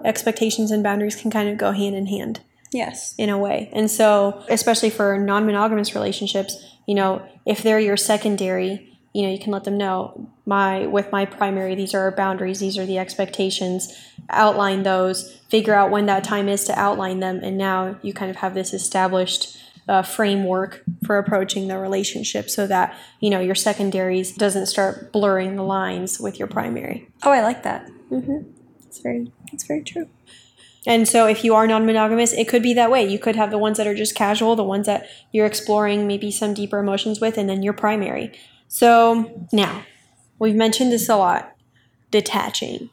[0.05, 2.41] expectations and boundaries can kind of go hand in hand
[2.73, 3.15] Yes.
[3.19, 3.71] in a way.
[3.73, 6.57] And so, especially for non-monogamous relationships,
[6.89, 11.13] you know, if they're your secondary, you know, you can let them know my with
[11.13, 13.93] my primary, these are our boundaries, these are the expectations.
[14.31, 18.31] Outline those, figure out when that time is to outline them, and now you kind
[18.31, 23.55] of have this established uh, framework for approaching the relationship, so that you know your
[23.55, 27.09] secondaries doesn't start blurring the lines with your primary.
[27.23, 27.91] Oh, I like that.
[28.87, 30.09] It's very, it's very true.
[30.87, 33.07] And so, if you are non monogamous, it could be that way.
[33.07, 36.31] You could have the ones that are just casual, the ones that you're exploring maybe
[36.31, 38.33] some deeper emotions with, and then your primary.
[38.75, 39.85] So, now,
[40.39, 41.55] we've mentioned this a lot
[42.11, 42.89] detaching.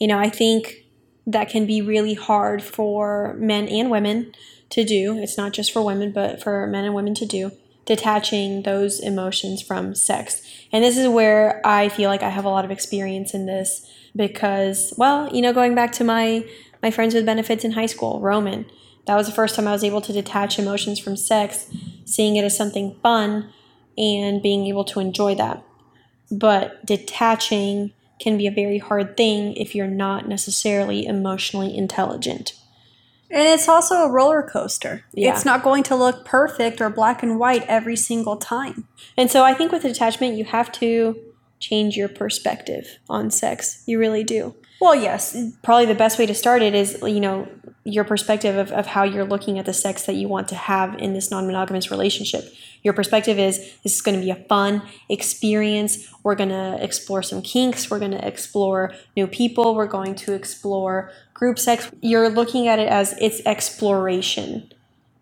[0.00, 0.84] You know, I think
[1.28, 4.32] that can be really hard for men and women
[4.70, 5.16] to do.
[5.16, 7.52] It's not just for women, but for men and women to do.
[7.84, 10.42] Detaching those emotions from sex.
[10.72, 13.88] And this is where I feel like I have a lot of experience in this
[14.16, 16.44] because, well, you know, going back to my
[16.82, 18.66] my friends with benefits in high school, Roman,
[19.06, 21.70] that was the first time I was able to detach emotions from sex,
[22.04, 23.52] seeing it as something fun
[23.96, 25.62] and being able to enjoy that.
[26.30, 32.54] But detaching can be a very hard thing if you're not necessarily emotionally intelligent.
[33.30, 35.04] And it's also a roller coaster.
[35.12, 35.32] Yeah.
[35.32, 38.86] It's not going to look perfect or black and white every single time.
[39.16, 41.20] And so I think with attachment, you have to
[41.58, 43.82] change your perspective on sex.
[43.86, 44.54] You really do.
[44.80, 45.36] Well, yes.
[45.62, 47.48] Probably the best way to start it is, you know,
[47.84, 50.96] your perspective of, of how you're looking at the sex that you want to have
[50.98, 52.44] in this non-monogamous relationship
[52.86, 56.08] your perspective is this is going to be a fun experience.
[56.22, 57.90] We're going to explore some kinks.
[57.90, 59.74] We're going to explore new people.
[59.74, 61.90] We're going to explore group sex.
[62.00, 64.72] You're looking at it as it's exploration.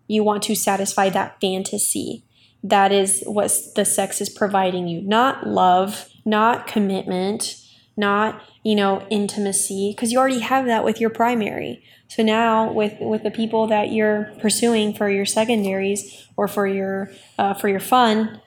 [0.07, 2.23] You want to satisfy that fantasy.
[2.63, 5.01] That is what the sex is providing you.
[5.01, 7.55] Not love not commitment
[7.97, 11.81] not you know intimacy because you already have that with your primary
[12.15, 17.11] so now with with the people that you're pursuing for your secondaries or for your
[17.37, 18.39] uh, for your fun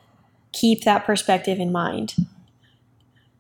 [0.53, 2.15] keep that perspective in mind.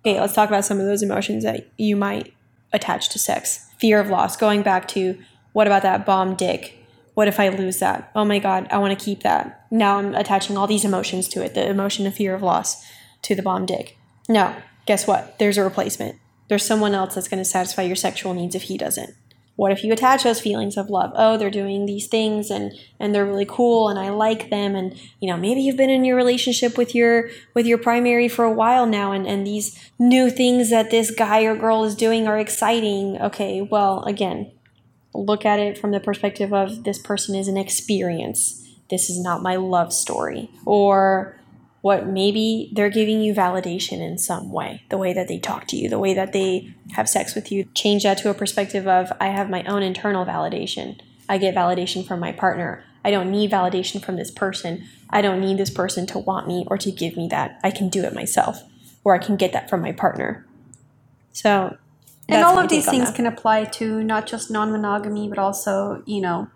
[0.04, 2.34] Okay let's talk about some of those emotions that you might
[2.74, 3.70] attach to sex.
[3.78, 5.18] Fear of loss going back to
[5.54, 6.74] what about that bomb dick?
[7.14, 8.10] What if i lose that?
[8.14, 9.64] Oh my god i want to keep that.
[9.70, 12.84] Now i'm attaching all these emotions to it the emotion of fear of loss
[13.22, 13.96] to the bomb dick.
[14.28, 15.38] No guess what?
[15.38, 16.16] There's a replacement.
[16.48, 19.14] There's someone else that's going to satisfy your sexual needs if he doesn't
[19.58, 21.10] what if you attach those feelings of love?
[21.16, 24.94] Oh they're doing these things and and they're really cool and i like them and
[25.20, 28.52] you know maybe you've been in your relationship with your with your primary for a
[28.52, 32.38] while now and and these new things that this guy or girl is doing are
[32.38, 33.20] exciting.
[33.20, 34.52] Okay well again
[35.14, 38.64] look at it from the perspective of this person is an experience.
[38.90, 40.50] This is not my love story.
[40.64, 41.37] Or
[41.80, 44.82] what maybe they're giving you validation in some way.
[44.88, 47.64] The way that they talk to you the way that they have sex with you
[47.74, 51.00] change that to a perspective of i have my own internal validation.
[51.28, 52.84] I get validation from my partner.
[53.04, 54.84] I don't need validation from this person.
[55.10, 57.60] I don't need this person to want me or to give me that.
[57.62, 58.62] I can do it myself
[59.04, 60.46] or i can get that from my partner.
[61.32, 61.76] So
[62.28, 63.16] And all of these things that.
[63.16, 66.48] can apply to not just non monogamy, but also, you know,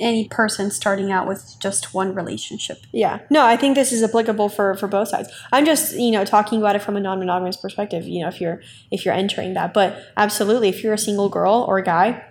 [0.00, 2.78] any person starting out with just one relationship.
[2.92, 3.20] Yeah.
[3.30, 5.28] No, I think this is applicable for for both sides.
[5.52, 8.60] I'm just, you know, talking about it from a non-monogamous perspective, you know, if you're
[8.90, 9.74] if you're entering that.
[9.74, 12.24] But absolutely, if you're a single girl or a guy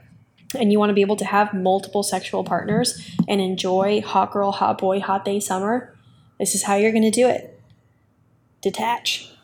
[0.58, 4.52] and you want to be able to have multiple sexual partners and enjoy hot girl,
[4.52, 5.96] hot boy, hot day summer,
[6.40, 7.60] this is how you're going to do it.
[8.62, 9.35] Detach.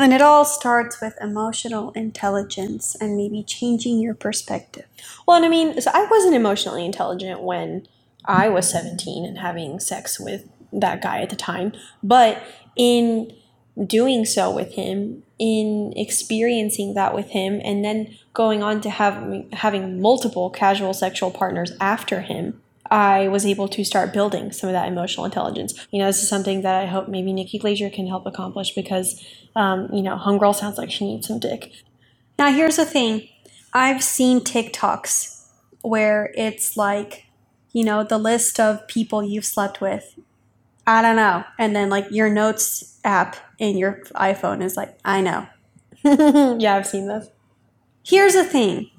[0.00, 4.86] And it all starts with emotional intelligence and maybe changing your perspective.
[5.26, 7.86] Well, and I mean, so I wasn't emotionally intelligent when
[8.24, 11.72] I was 17 and having sex with that guy at the time.
[12.02, 12.42] But
[12.76, 13.30] in
[13.86, 19.44] doing so with him, in experiencing that with him, and then going on to have
[19.52, 22.60] having multiple casual sexual partners after him,
[22.90, 25.74] I was able to start building some of that emotional intelligence.
[25.90, 29.24] You know, this is something that I hope maybe Nikki Glaser can help accomplish because,
[29.54, 31.72] um, you know, Homegirl sounds like she needs some dick.
[32.38, 33.28] Now, here's the thing
[33.72, 35.46] I've seen TikToks
[35.82, 37.26] where it's like,
[37.72, 40.18] you know, the list of people you've slept with.
[40.86, 41.44] I don't know.
[41.58, 45.46] And then, like, your notes app in your iPhone is like, I know.
[46.58, 47.28] yeah, I've seen this.
[48.02, 48.90] Here's the thing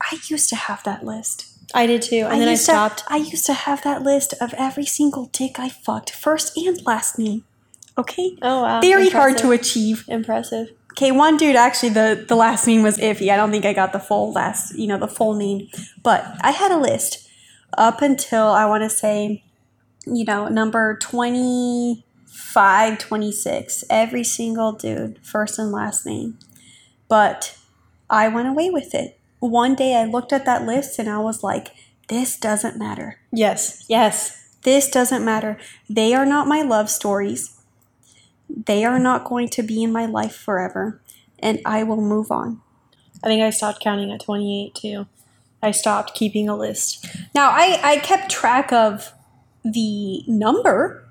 [0.00, 1.57] I used to have that list.
[1.74, 3.00] I did too, and then I stopped.
[3.00, 6.84] To, I used to have that list of every single dick I fucked, first and
[6.86, 7.44] last name.
[7.96, 8.36] Okay?
[8.40, 10.04] Oh wow, Very hard to achieve.
[10.08, 10.70] Impressive.
[10.92, 13.30] Okay, one dude actually the the last name was iffy.
[13.30, 15.68] I don't think I got the full last, you know, the full name.
[16.02, 17.28] But I had a list
[17.76, 19.44] up until I want to say,
[20.06, 23.84] you know, number 25, 26.
[23.90, 26.38] Every single dude, first and last name.
[27.08, 27.56] But
[28.08, 29.17] I went away with it.
[29.40, 31.68] One day I looked at that list and I was like,
[32.08, 33.18] this doesn't matter.
[33.32, 33.84] Yes.
[33.88, 34.48] Yes.
[34.62, 35.58] This doesn't matter.
[35.88, 37.54] They are not my love stories.
[38.48, 41.00] They are not going to be in my life forever.
[41.38, 42.60] And I will move on.
[43.22, 45.06] I think I stopped counting at 28 too.
[45.62, 47.04] I stopped keeping a list.
[47.34, 49.12] Now, I, I kept track of
[49.64, 51.04] the number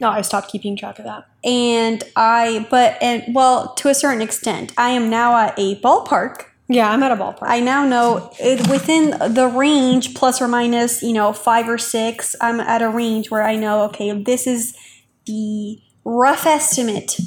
[0.00, 1.26] No, I stopped keeping track of that.
[1.44, 6.44] and I, but, and well, to a certain extent, I am now at a ballpark.
[6.72, 7.38] Yeah, I'm at a ballpark.
[7.42, 12.36] I now know it, within the range, plus or minus, you know, five or six,
[12.40, 14.76] I'm at a range where I know, okay, this is
[15.26, 17.18] the rough estimate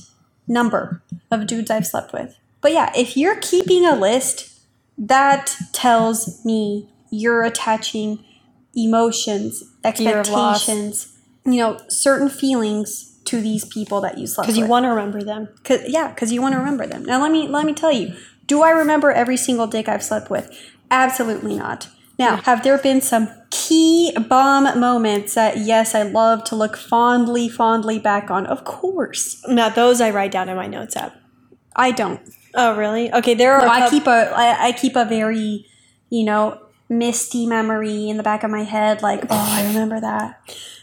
[0.47, 2.38] number of dudes I've slept with.
[2.62, 4.62] But yeah, if you're keeping a list,
[4.97, 8.23] that tells me you're attaching
[8.73, 9.62] emotions,
[9.97, 10.62] Fear of loss.
[10.69, 14.56] expectations, you know, certain feelings to these people that you slept with.
[14.56, 15.49] because you want to remember them.
[15.63, 17.04] Cause, yeah, because you want to remember them.
[17.04, 18.15] Now let me let me tell you.
[18.46, 20.50] Do I remember every single dick I've slept with?
[20.91, 21.89] Absolutely not.
[22.19, 27.50] Now, have there been some key bomb moments that yes, I love to look fondly,
[27.50, 28.46] fondly back on?
[28.46, 29.44] Of course.
[29.48, 31.15] Now those I write down in my notes app.
[31.75, 32.21] I don't.
[32.54, 33.12] Oh really?
[33.12, 33.62] Okay, there are.
[33.65, 35.65] No, I keep a I, I keep a very,
[36.10, 40.39] you know, misty memory in the back of my head, like, oh, I remember that.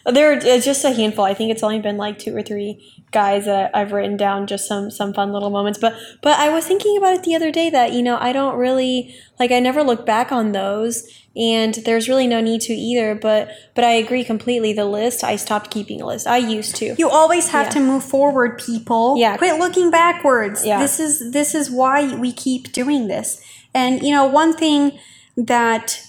[0.07, 1.25] There are uh, just a handful.
[1.25, 4.69] I think it's only been like two or three guys that I've written down just
[4.69, 5.79] some some fun little moments.
[5.79, 8.57] But but I was thinking about it the other day that you know I don't
[8.57, 13.15] really like I never look back on those, and there's really no need to either.
[13.15, 14.73] But but I agree completely.
[14.73, 16.27] The list I stopped keeping a list.
[16.27, 16.95] I used to.
[16.99, 17.71] You always have Yeah.
[17.73, 19.17] to move forward, people.
[19.19, 19.37] Yeah.
[19.37, 20.65] Quit looking backwards.
[20.65, 20.81] Yeah.
[20.81, 23.43] This is this is why we keep doing this.
[23.75, 24.99] And you know, one thing
[25.37, 26.01] that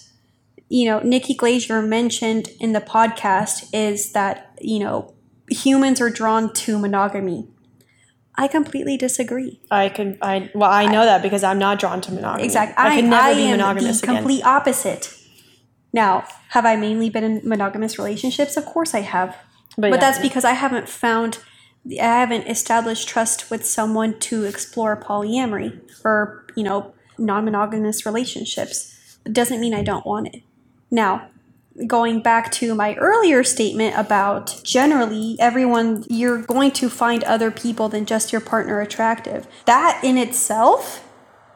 [0.70, 5.14] you know Nikki Glaser mentioned in the podcast is that you know
[5.52, 7.48] humans are drawn to monogamy.
[8.36, 9.60] I completely disagree.
[9.70, 12.44] I can I well I know that because I'm not drawn to monogamy.
[12.44, 12.76] Exactly.
[12.78, 14.16] I, could never be am monogamous the again.
[14.18, 15.18] complete opposite.
[15.94, 18.56] Now, have I mainly been in monogamous relationships?
[18.56, 19.36] Of course I have.
[19.78, 19.98] But But, yeah.
[19.98, 21.40] that's because I haven't found,
[21.92, 29.18] I haven't established trust with someone to explore polyamory or, you know, non monogamous relationships.
[29.26, 30.44] It doesn't mean I don't want it.
[30.90, 31.30] Now,
[31.88, 37.90] going back to my earlier statement about generally everyone, you're going to find other people
[37.90, 39.48] than just your partner attractive.
[39.66, 41.08] That in itself,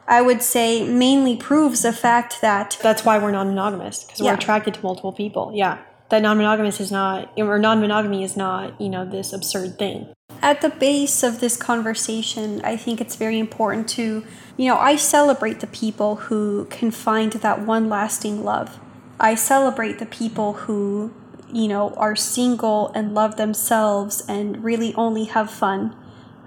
[0.07, 4.31] I would say, mainly proves the fact that That's why we're non-monogamous because Yeah.
[4.31, 5.51] we're attracted to multiple people.
[5.53, 5.77] Yeah,
[6.09, 10.07] that non-monogamous is not or non-monogamy is not you know this absurd thing.
[10.41, 14.23] at the base of this conversation, I think it's very important to,
[14.57, 18.79] you know, I celebrate the people who can find that one lasting love.
[19.19, 21.13] I celebrate the people who,
[21.51, 25.95] you know, are single and love themselves and really only have fun.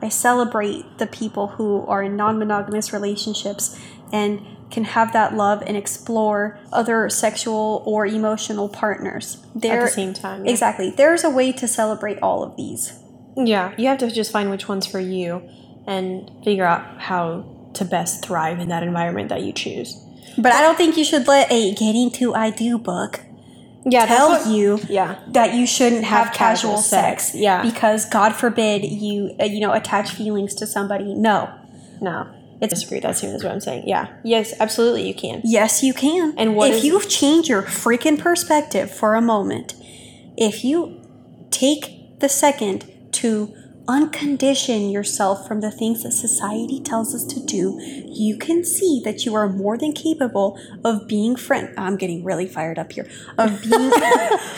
[0.01, 3.79] I celebrate the people who are in non monogamous relationships
[4.13, 4.41] and
[4.71, 9.39] can have that love and explore other sexual or emotional partners.
[9.55, 10.51] There, At the same time, yeah.
[10.51, 10.91] Exactly.
[10.91, 13.03] There's a way to celebrate all of these.
[13.37, 15.49] Yeah, you have to just find which one's for you
[15.87, 20.05] and figure out how to best thrive in that environment that you choose.
[20.37, 23.21] But I don't think you should let a getting to I do book
[23.85, 25.17] Yeah, tell what- you Yeah.
[25.29, 27.25] that you shouldn't have, Have casual, casual sex.
[27.29, 27.63] sex, yeah.
[27.63, 31.15] Because God forbid you uh, you know attach feelings to somebody.
[31.15, 31.49] No.
[32.01, 32.27] No,
[32.61, 33.01] it's disagree.
[33.01, 33.85] That's is what I'm saying.
[33.89, 34.07] Yeah.
[34.23, 35.41] Yes, absolutely, you can.
[35.45, 36.35] Yes, you can.
[36.37, 39.75] And what if you change your freaking perspective for a moment,
[40.37, 41.01] if you
[41.51, 43.53] take the second to
[43.89, 49.25] uncondition yourself from the things that society tells us to do, you can see that
[49.25, 51.73] you are more than capable of being friend.
[51.79, 53.09] Oh, I'm getting really fired up here.
[53.39, 53.73] Of being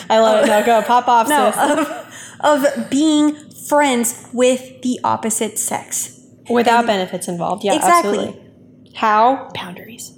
[0.09, 0.47] I love it.
[0.47, 1.79] No, go pop off, no, sis.
[2.43, 6.17] of, of being friends with the opposite sex.
[6.49, 7.63] Without benefits involved.
[7.63, 8.17] Yeah, Exactly.
[8.19, 8.51] absolutely.
[8.95, 9.49] How?
[9.53, 10.17] Boundaries.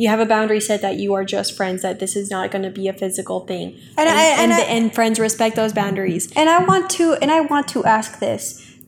[0.00, 2.62] You have a boundary set that you are just friends, that this is not going
[2.62, 3.66] to be a physical thing.
[3.98, 6.32] And And, I- and and, I- and friends respect those boundaries.
[6.34, 8.42] And I want to and I want to ask this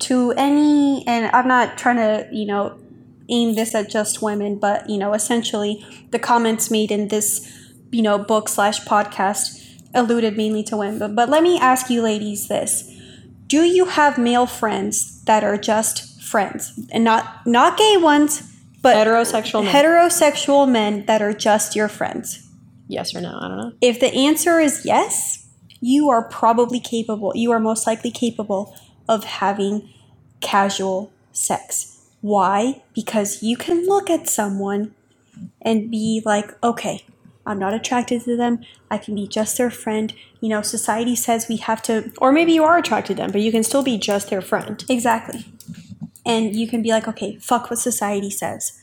[0.09, 2.79] to any and I'm not trying to, you know,
[3.29, 7.29] aim this at just women, but you know, essentially the comments made in this,
[7.91, 9.59] you know, book slash podcast
[9.95, 10.99] alluded mainly to women.
[10.99, 12.89] But, but let me ask you ladies this.
[13.47, 16.73] Do you have male friends that are just friends?
[16.91, 18.43] And not not gay ones,
[18.83, 19.75] but Heterosexual men.
[19.75, 22.49] heterosexual men that are just your friends?
[22.89, 23.39] Yes or no?
[23.41, 23.73] I don't know.
[23.81, 25.49] If the answer is yes,
[25.81, 28.77] you are probably capable, you are most likely capable
[29.09, 29.89] of having
[30.41, 32.09] casual sex.
[32.21, 32.83] Why?
[32.95, 34.95] Because you can look at someone
[35.61, 37.05] and be like, okay,
[37.47, 38.61] I'm not attracted to them.
[38.91, 40.15] I can be just their friend.
[40.41, 42.13] You know, society says we have to.
[42.19, 44.85] Or maybe you are attracted to them, but you can still be just their friend.
[44.89, 45.45] Exactly.
[46.25, 48.81] And you can be like, okay, fuck what society says.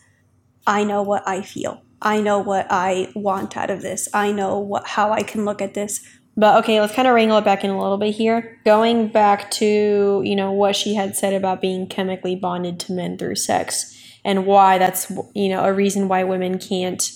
[0.68, 1.82] I know what I feel.
[2.02, 4.08] I know what I want out of this.
[4.14, 6.06] I know what how I can look at this.
[6.38, 8.60] But okay, let's kind of wrangle it back in a little bit here.
[8.64, 13.18] Going back to, you know, what she had said about being chemically bonded to men
[13.18, 17.12] through sex and why that's, you know, a reason why women can't,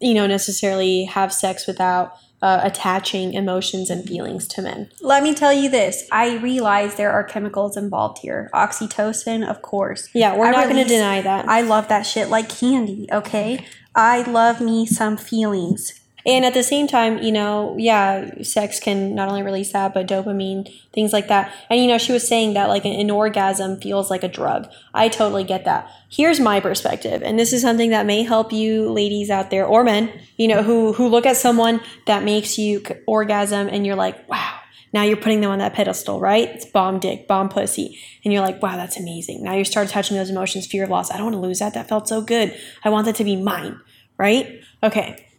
[0.00, 2.12] you know, necessarily have sex without
[2.42, 4.90] uh, attaching emotions and feelings to men.
[5.00, 6.06] Let me tell you this.
[6.10, 8.50] I realize there are chemicals involved here.
[8.54, 10.08] Oxytocin, of course.
[10.14, 11.48] Yeah, we're I not going to deny that.
[11.48, 13.64] I love that shit like candy, okay?
[13.94, 15.99] I love me some feelings.
[16.26, 20.06] And at the same time, you know, yeah, sex can not only release that, but
[20.06, 21.54] dopamine, things like that.
[21.70, 24.68] And, you know, she was saying that like an, an orgasm feels like a drug.
[24.92, 25.90] I totally get that.
[26.10, 29.84] Here's my perspective, and this is something that may help you ladies out there or
[29.84, 34.28] men, you know, who, who look at someone that makes you orgasm and you're like,
[34.28, 34.58] wow,
[34.92, 36.48] now you're putting them on that pedestal, right?
[36.48, 37.98] It's bomb dick, bomb pussy.
[38.24, 39.44] And you're like, wow, that's amazing.
[39.44, 41.12] Now you start touching those emotions, fear of loss.
[41.12, 41.74] I don't want to lose that.
[41.74, 42.58] That felt so good.
[42.84, 43.80] I want that to be mine,
[44.18, 44.60] right?
[44.82, 45.29] Okay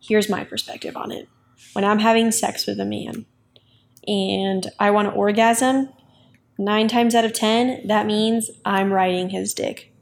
[0.00, 1.28] here's my perspective on it.
[1.72, 3.26] When I'm having sex with a man
[4.06, 5.90] and I want to orgasm,
[6.58, 9.92] nine times out of 10, that means I'm riding his dick.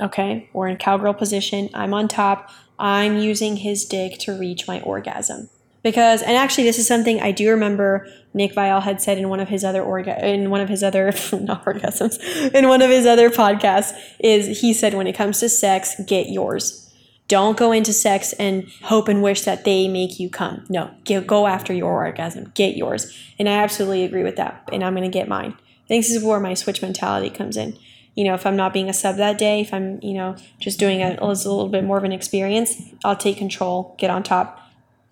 [0.00, 0.48] Okay?
[0.52, 1.68] We're in cowgirl position.
[1.74, 2.50] I'm on top.
[2.78, 5.50] I'm using his dick to reach my orgasm.
[5.82, 9.40] because and actually this is something I do remember Nick Viall had said in one
[9.40, 12.18] of his other orga- in one of his other not orgasms
[12.54, 16.28] in one of his other podcasts is he said when it comes to sex get
[16.28, 16.89] yours
[17.30, 20.66] don't go into sex and hope and wish that they make you come.
[20.68, 22.50] No get, go after your orgasm.
[22.56, 23.16] Get yours.
[23.38, 25.54] And I absolutely agree with that and I'm gonna get mine.
[25.88, 27.78] This is where my switch mentality comes in.
[28.16, 30.80] You know if I'm not being a sub that day if I'm you know just
[30.80, 34.60] doing a, a little bit more of an experience I'll take control get on top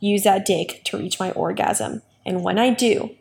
[0.00, 2.02] use that dick to reach my orgasm.
[2.26, 3.14] And when I do,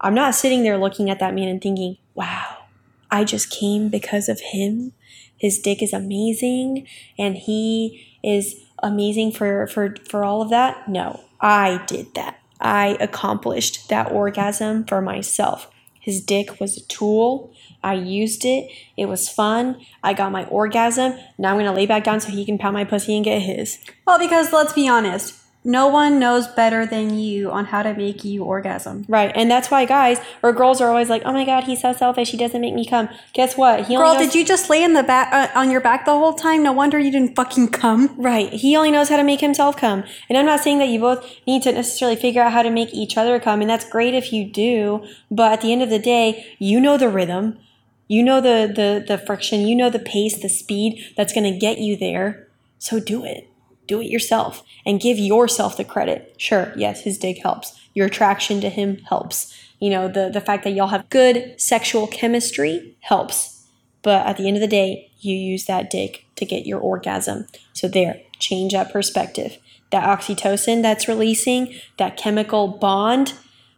[0.00, 2.66] I'm not sitting there looking at that man and thinking, wow,
[3.10, 4.92] I just came because of him.
[5.36, 6.86] His dick is amazing
[7.18, 10.88] and he is amazing for, for, for all of that.
[10.88, 12.40] No, I did that.
[12.60, 15.70] I accomplished that orgasm for myself.
[16.00, 17.52] His dick was a tool.
[17.82, 18.70] I used it.
[18.96, 19.80] It was fun.
[20.02, 21.14] I got my orgasm.
[21.36, 23.42] Now I'm going to lay back down so he can pound my pussy and get
[23.42, 23.78] his.
[24.06, 25.34] Well, because let's be honest,
[25.64, 29.04] no one knows better than you on how to make you orgasm.
[29.08, 29.32] Right.
[29.34, 32.30] And that's why guys or girls are always like, oh my God, he's so selfish.
[32.30, 33.08] He doesn't make me come.
[33.34, 33.86] Guess what?
[33.86, 36.04] He Girl, only knows- did you just lay in the back uh, on your back
[36.04, 36.62] the whole time?
[36.62, 38.14] No wonder you didn't fucking come.
[38.16, 38.52] Right.
[38.52, 40.04] He only knows how to make himself come.
[40.28, 42.94] And I'm not saying that you both need to necessarily figure out how to make
[42.94, 43.60] each other come.
[43.60, 45.04] And that's great if you do.
[45.30, 47.58] But at the end of the day, you know the rhythm.
[48.06, 49.66] You know the, the, the friction.
[49.66, 52.48] You know the pace, the speed that's going to get you there.
[52.78, 53.48] So do it.
[53.88, 56.34] Do it yourself and give yourself the credit.
[56.36, 57.80] Sure, yes, his dick helps.
[57.94, 59.52] Your attraction to him helps.
[59.80, 63.66] You know, the, the fact that y'all have good sexual chemistry helps.
[64.02, 67.46] But at the end of the day, you use that dick to get your orgasm.
[67.72, 69.58] So there, change that perspective.
[69.90, 73.32] That oxytocin that's releasing, that chemical bond,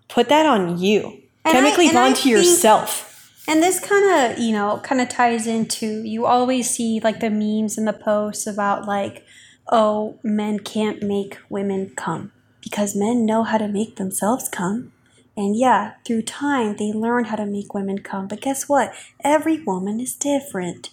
[0.08, 1.22] put that on you.
[1.44, 3.06] And Chemically I bond to think- yourself.
[3.48, 7.30] And this kind of, you know, kind of ties into you always see like the
[7.30, 9.24] memes and the posts about like,
[9.70, 14.92] oh, men can't make women come because men know how to make themselves come.
[15.36, 18.28] And yeah, through time, they learn how to make women come.
[18.28, 18.92] But guess what?
[19.24, 20.90] Every woman is different.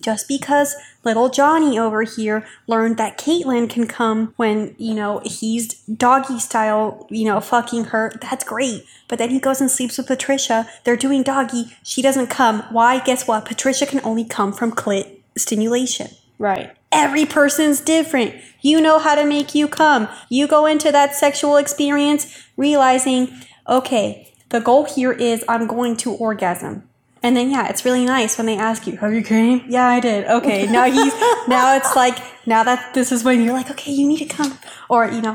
[0.00, 5.74] Just because little Johnny over here learned that Caitlyn can come when, you know, he's
[5.82, 8.84] doggy style, you know, fucking her, that's great.
[9.08, 10.68] But then he goes and sleeps with Patricia.
[10.84, 11.76] They're doing doggy.
[11.82, 12.62] She doesn't come.
[12.70, 13.00] Why?
[13.00, 13.44] Guess what?
[13.44, 16.10] Patricia can only come from clit stimulation.
[16.38, 16.77] Right.
[16.90, 18.34] Every person's different.
[18.60, 20.08] You know how to make you come.
[20.28, 23.30] You go into that sexual experience realizing,
[23.68, 26.88] okay, the goal here is I'm going to orgasm.
[27.22, 29.98] And then yeah, it's really nice when they ask you, "Have you came?" Yeah, I
[29.98, 30.26] did.
[30.26, 31.12] Okay, now he's
[31.48, 32.16] now it's like
[32.46, 34.56] now that this is when you're like, okay, you need to come,
[34.88, 35.34] or you know,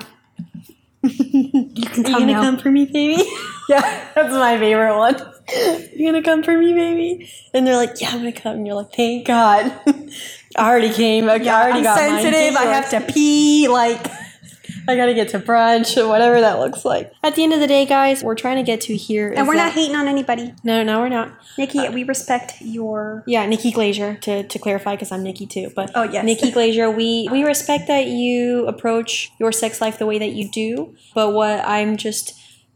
[1.04, 2.42] you can come you gonna now.
[2.42, 3.24] come for me, baby?
[3.70, 5.22] yeah, that's my favorite one.
[5.94, 7.30] You gonna come for me, baby?
[7.54, 8.56] And they're like, yeah, I'm gonna come.
[8.58, 9.80] And you're like, thank God.
[10.56, 11.30] I already came.
[11.30, 12.56] Okay, I already I'm got sensitive.
[12.56, 13.68] I have to pee.
[13.68, 14.06] Like,
[14.88, 17.12] I gotta get to brunch or whatever that looks like.
[17.24, 19.34] At the end of the day, guys, we're trying to get to here.
[19.36, 21.32] and we're not hating on anybody, No, no, we're not.
[21.58, 21.88] Nikki.
[21.90, 25.72] we respect your Yeah, Nikki Glaser to, to clarify because I'm Nikki too.
[25.76, 26.26] But Oh, yes.
[26.26, 30.50] Nikki Glaser, we we respect that you approach your sex life the way that you
[30.52, 30.96] do.
[31.16, 32.34] But what I'm just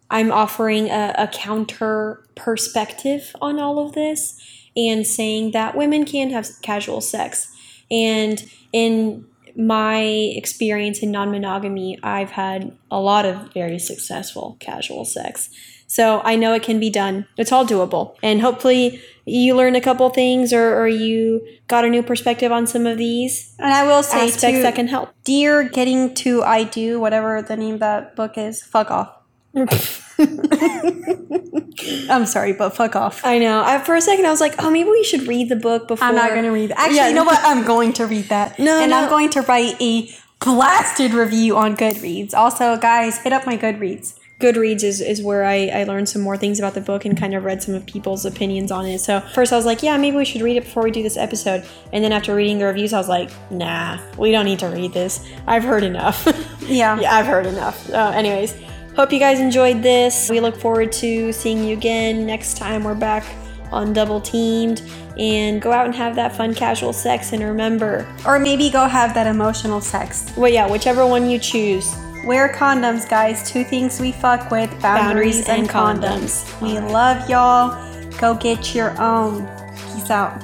[0.09, 4.39] I'm offering a, a counter perspective on all of this
[4.77, 7.51] and saying that women can have casual sex.
[7.89, 9.25] And in
[9.55, 15.49] my experience in non monogamy, I've had a lot of very successful casual sex.
[15.87, 17.27] So I know it can be done.
[17.37, 18.15] It's all doable.
[18.21, 22.67] And hopefully you learned a couple things or, or you got a new perspective on
[22.67, 25.09] some of these And I will say aspects too, that can help.
[25.23, 29.13] Dear getting to I do, whatever the name of that book is, fuck off.
[32.09, 33.21] I'm sorry, but fuck off.
[33.23, 33.61] I know.
[33.63, 36.07] I, for a second, I was like, oh, maybe we should read the book before.
[36.07, 36.79] I'm not going to read that.
[36.79, 37.07] Actually, Yeah.
[37.09, 37.39] you know what?
[37.43, 38.57] I'm going to read that.
[38.59, 38.97] No, and no.
[38.97, 40.09] I'm going to write a
[40.39, 42.33] blasted review on Goodreads.
[42.33, 44.17] Also, guys, hit up my Goodreads.
[44.39, 47.33] Goodreads is, is where I, I learned some more things about the book and kind
[47.33, 48.99] of read some of people's opinions on it.
[48.99, 51.17] So first I was like, yeah, maybe we should read it before we do this
[51.17, 51.65] episode.
[51.91, 54.93] And then after reading the reviews, I was like, nah, we don't need to read
[54.93, 55.27] this.
[55.47, 56.27] I've heard enough.
[56.67, 56.99] Yeah.
[56.99, 57.89] yeah, I've heard enough.
[57.89, 58.53] Uh, anyways,
[58.97, 60.29] hope you guys enjoyed this.
[60.29, 63.23] We look forward to seeing you again next time we're back
[63.71, 64.81] on Double Teamed.
[65.17, 67.33] And go out and have that fun casual sex.
[67.33, 70.31] And remember, Or maybe go have that emotional sex.
[70.37, 71.95] well, yeah, whichever one you choose.
[72.25, 73.49] Wear condoms, guys.
[73.49, 76.43] Two things we fuck with boundaries, Boundaries and, and condoms.
[76.59, 76.61] condoms.
[76.61, 77.71] We love y'all.
[78.19, 79.47] Go get your own.
[79.93, 80.43] Peace out.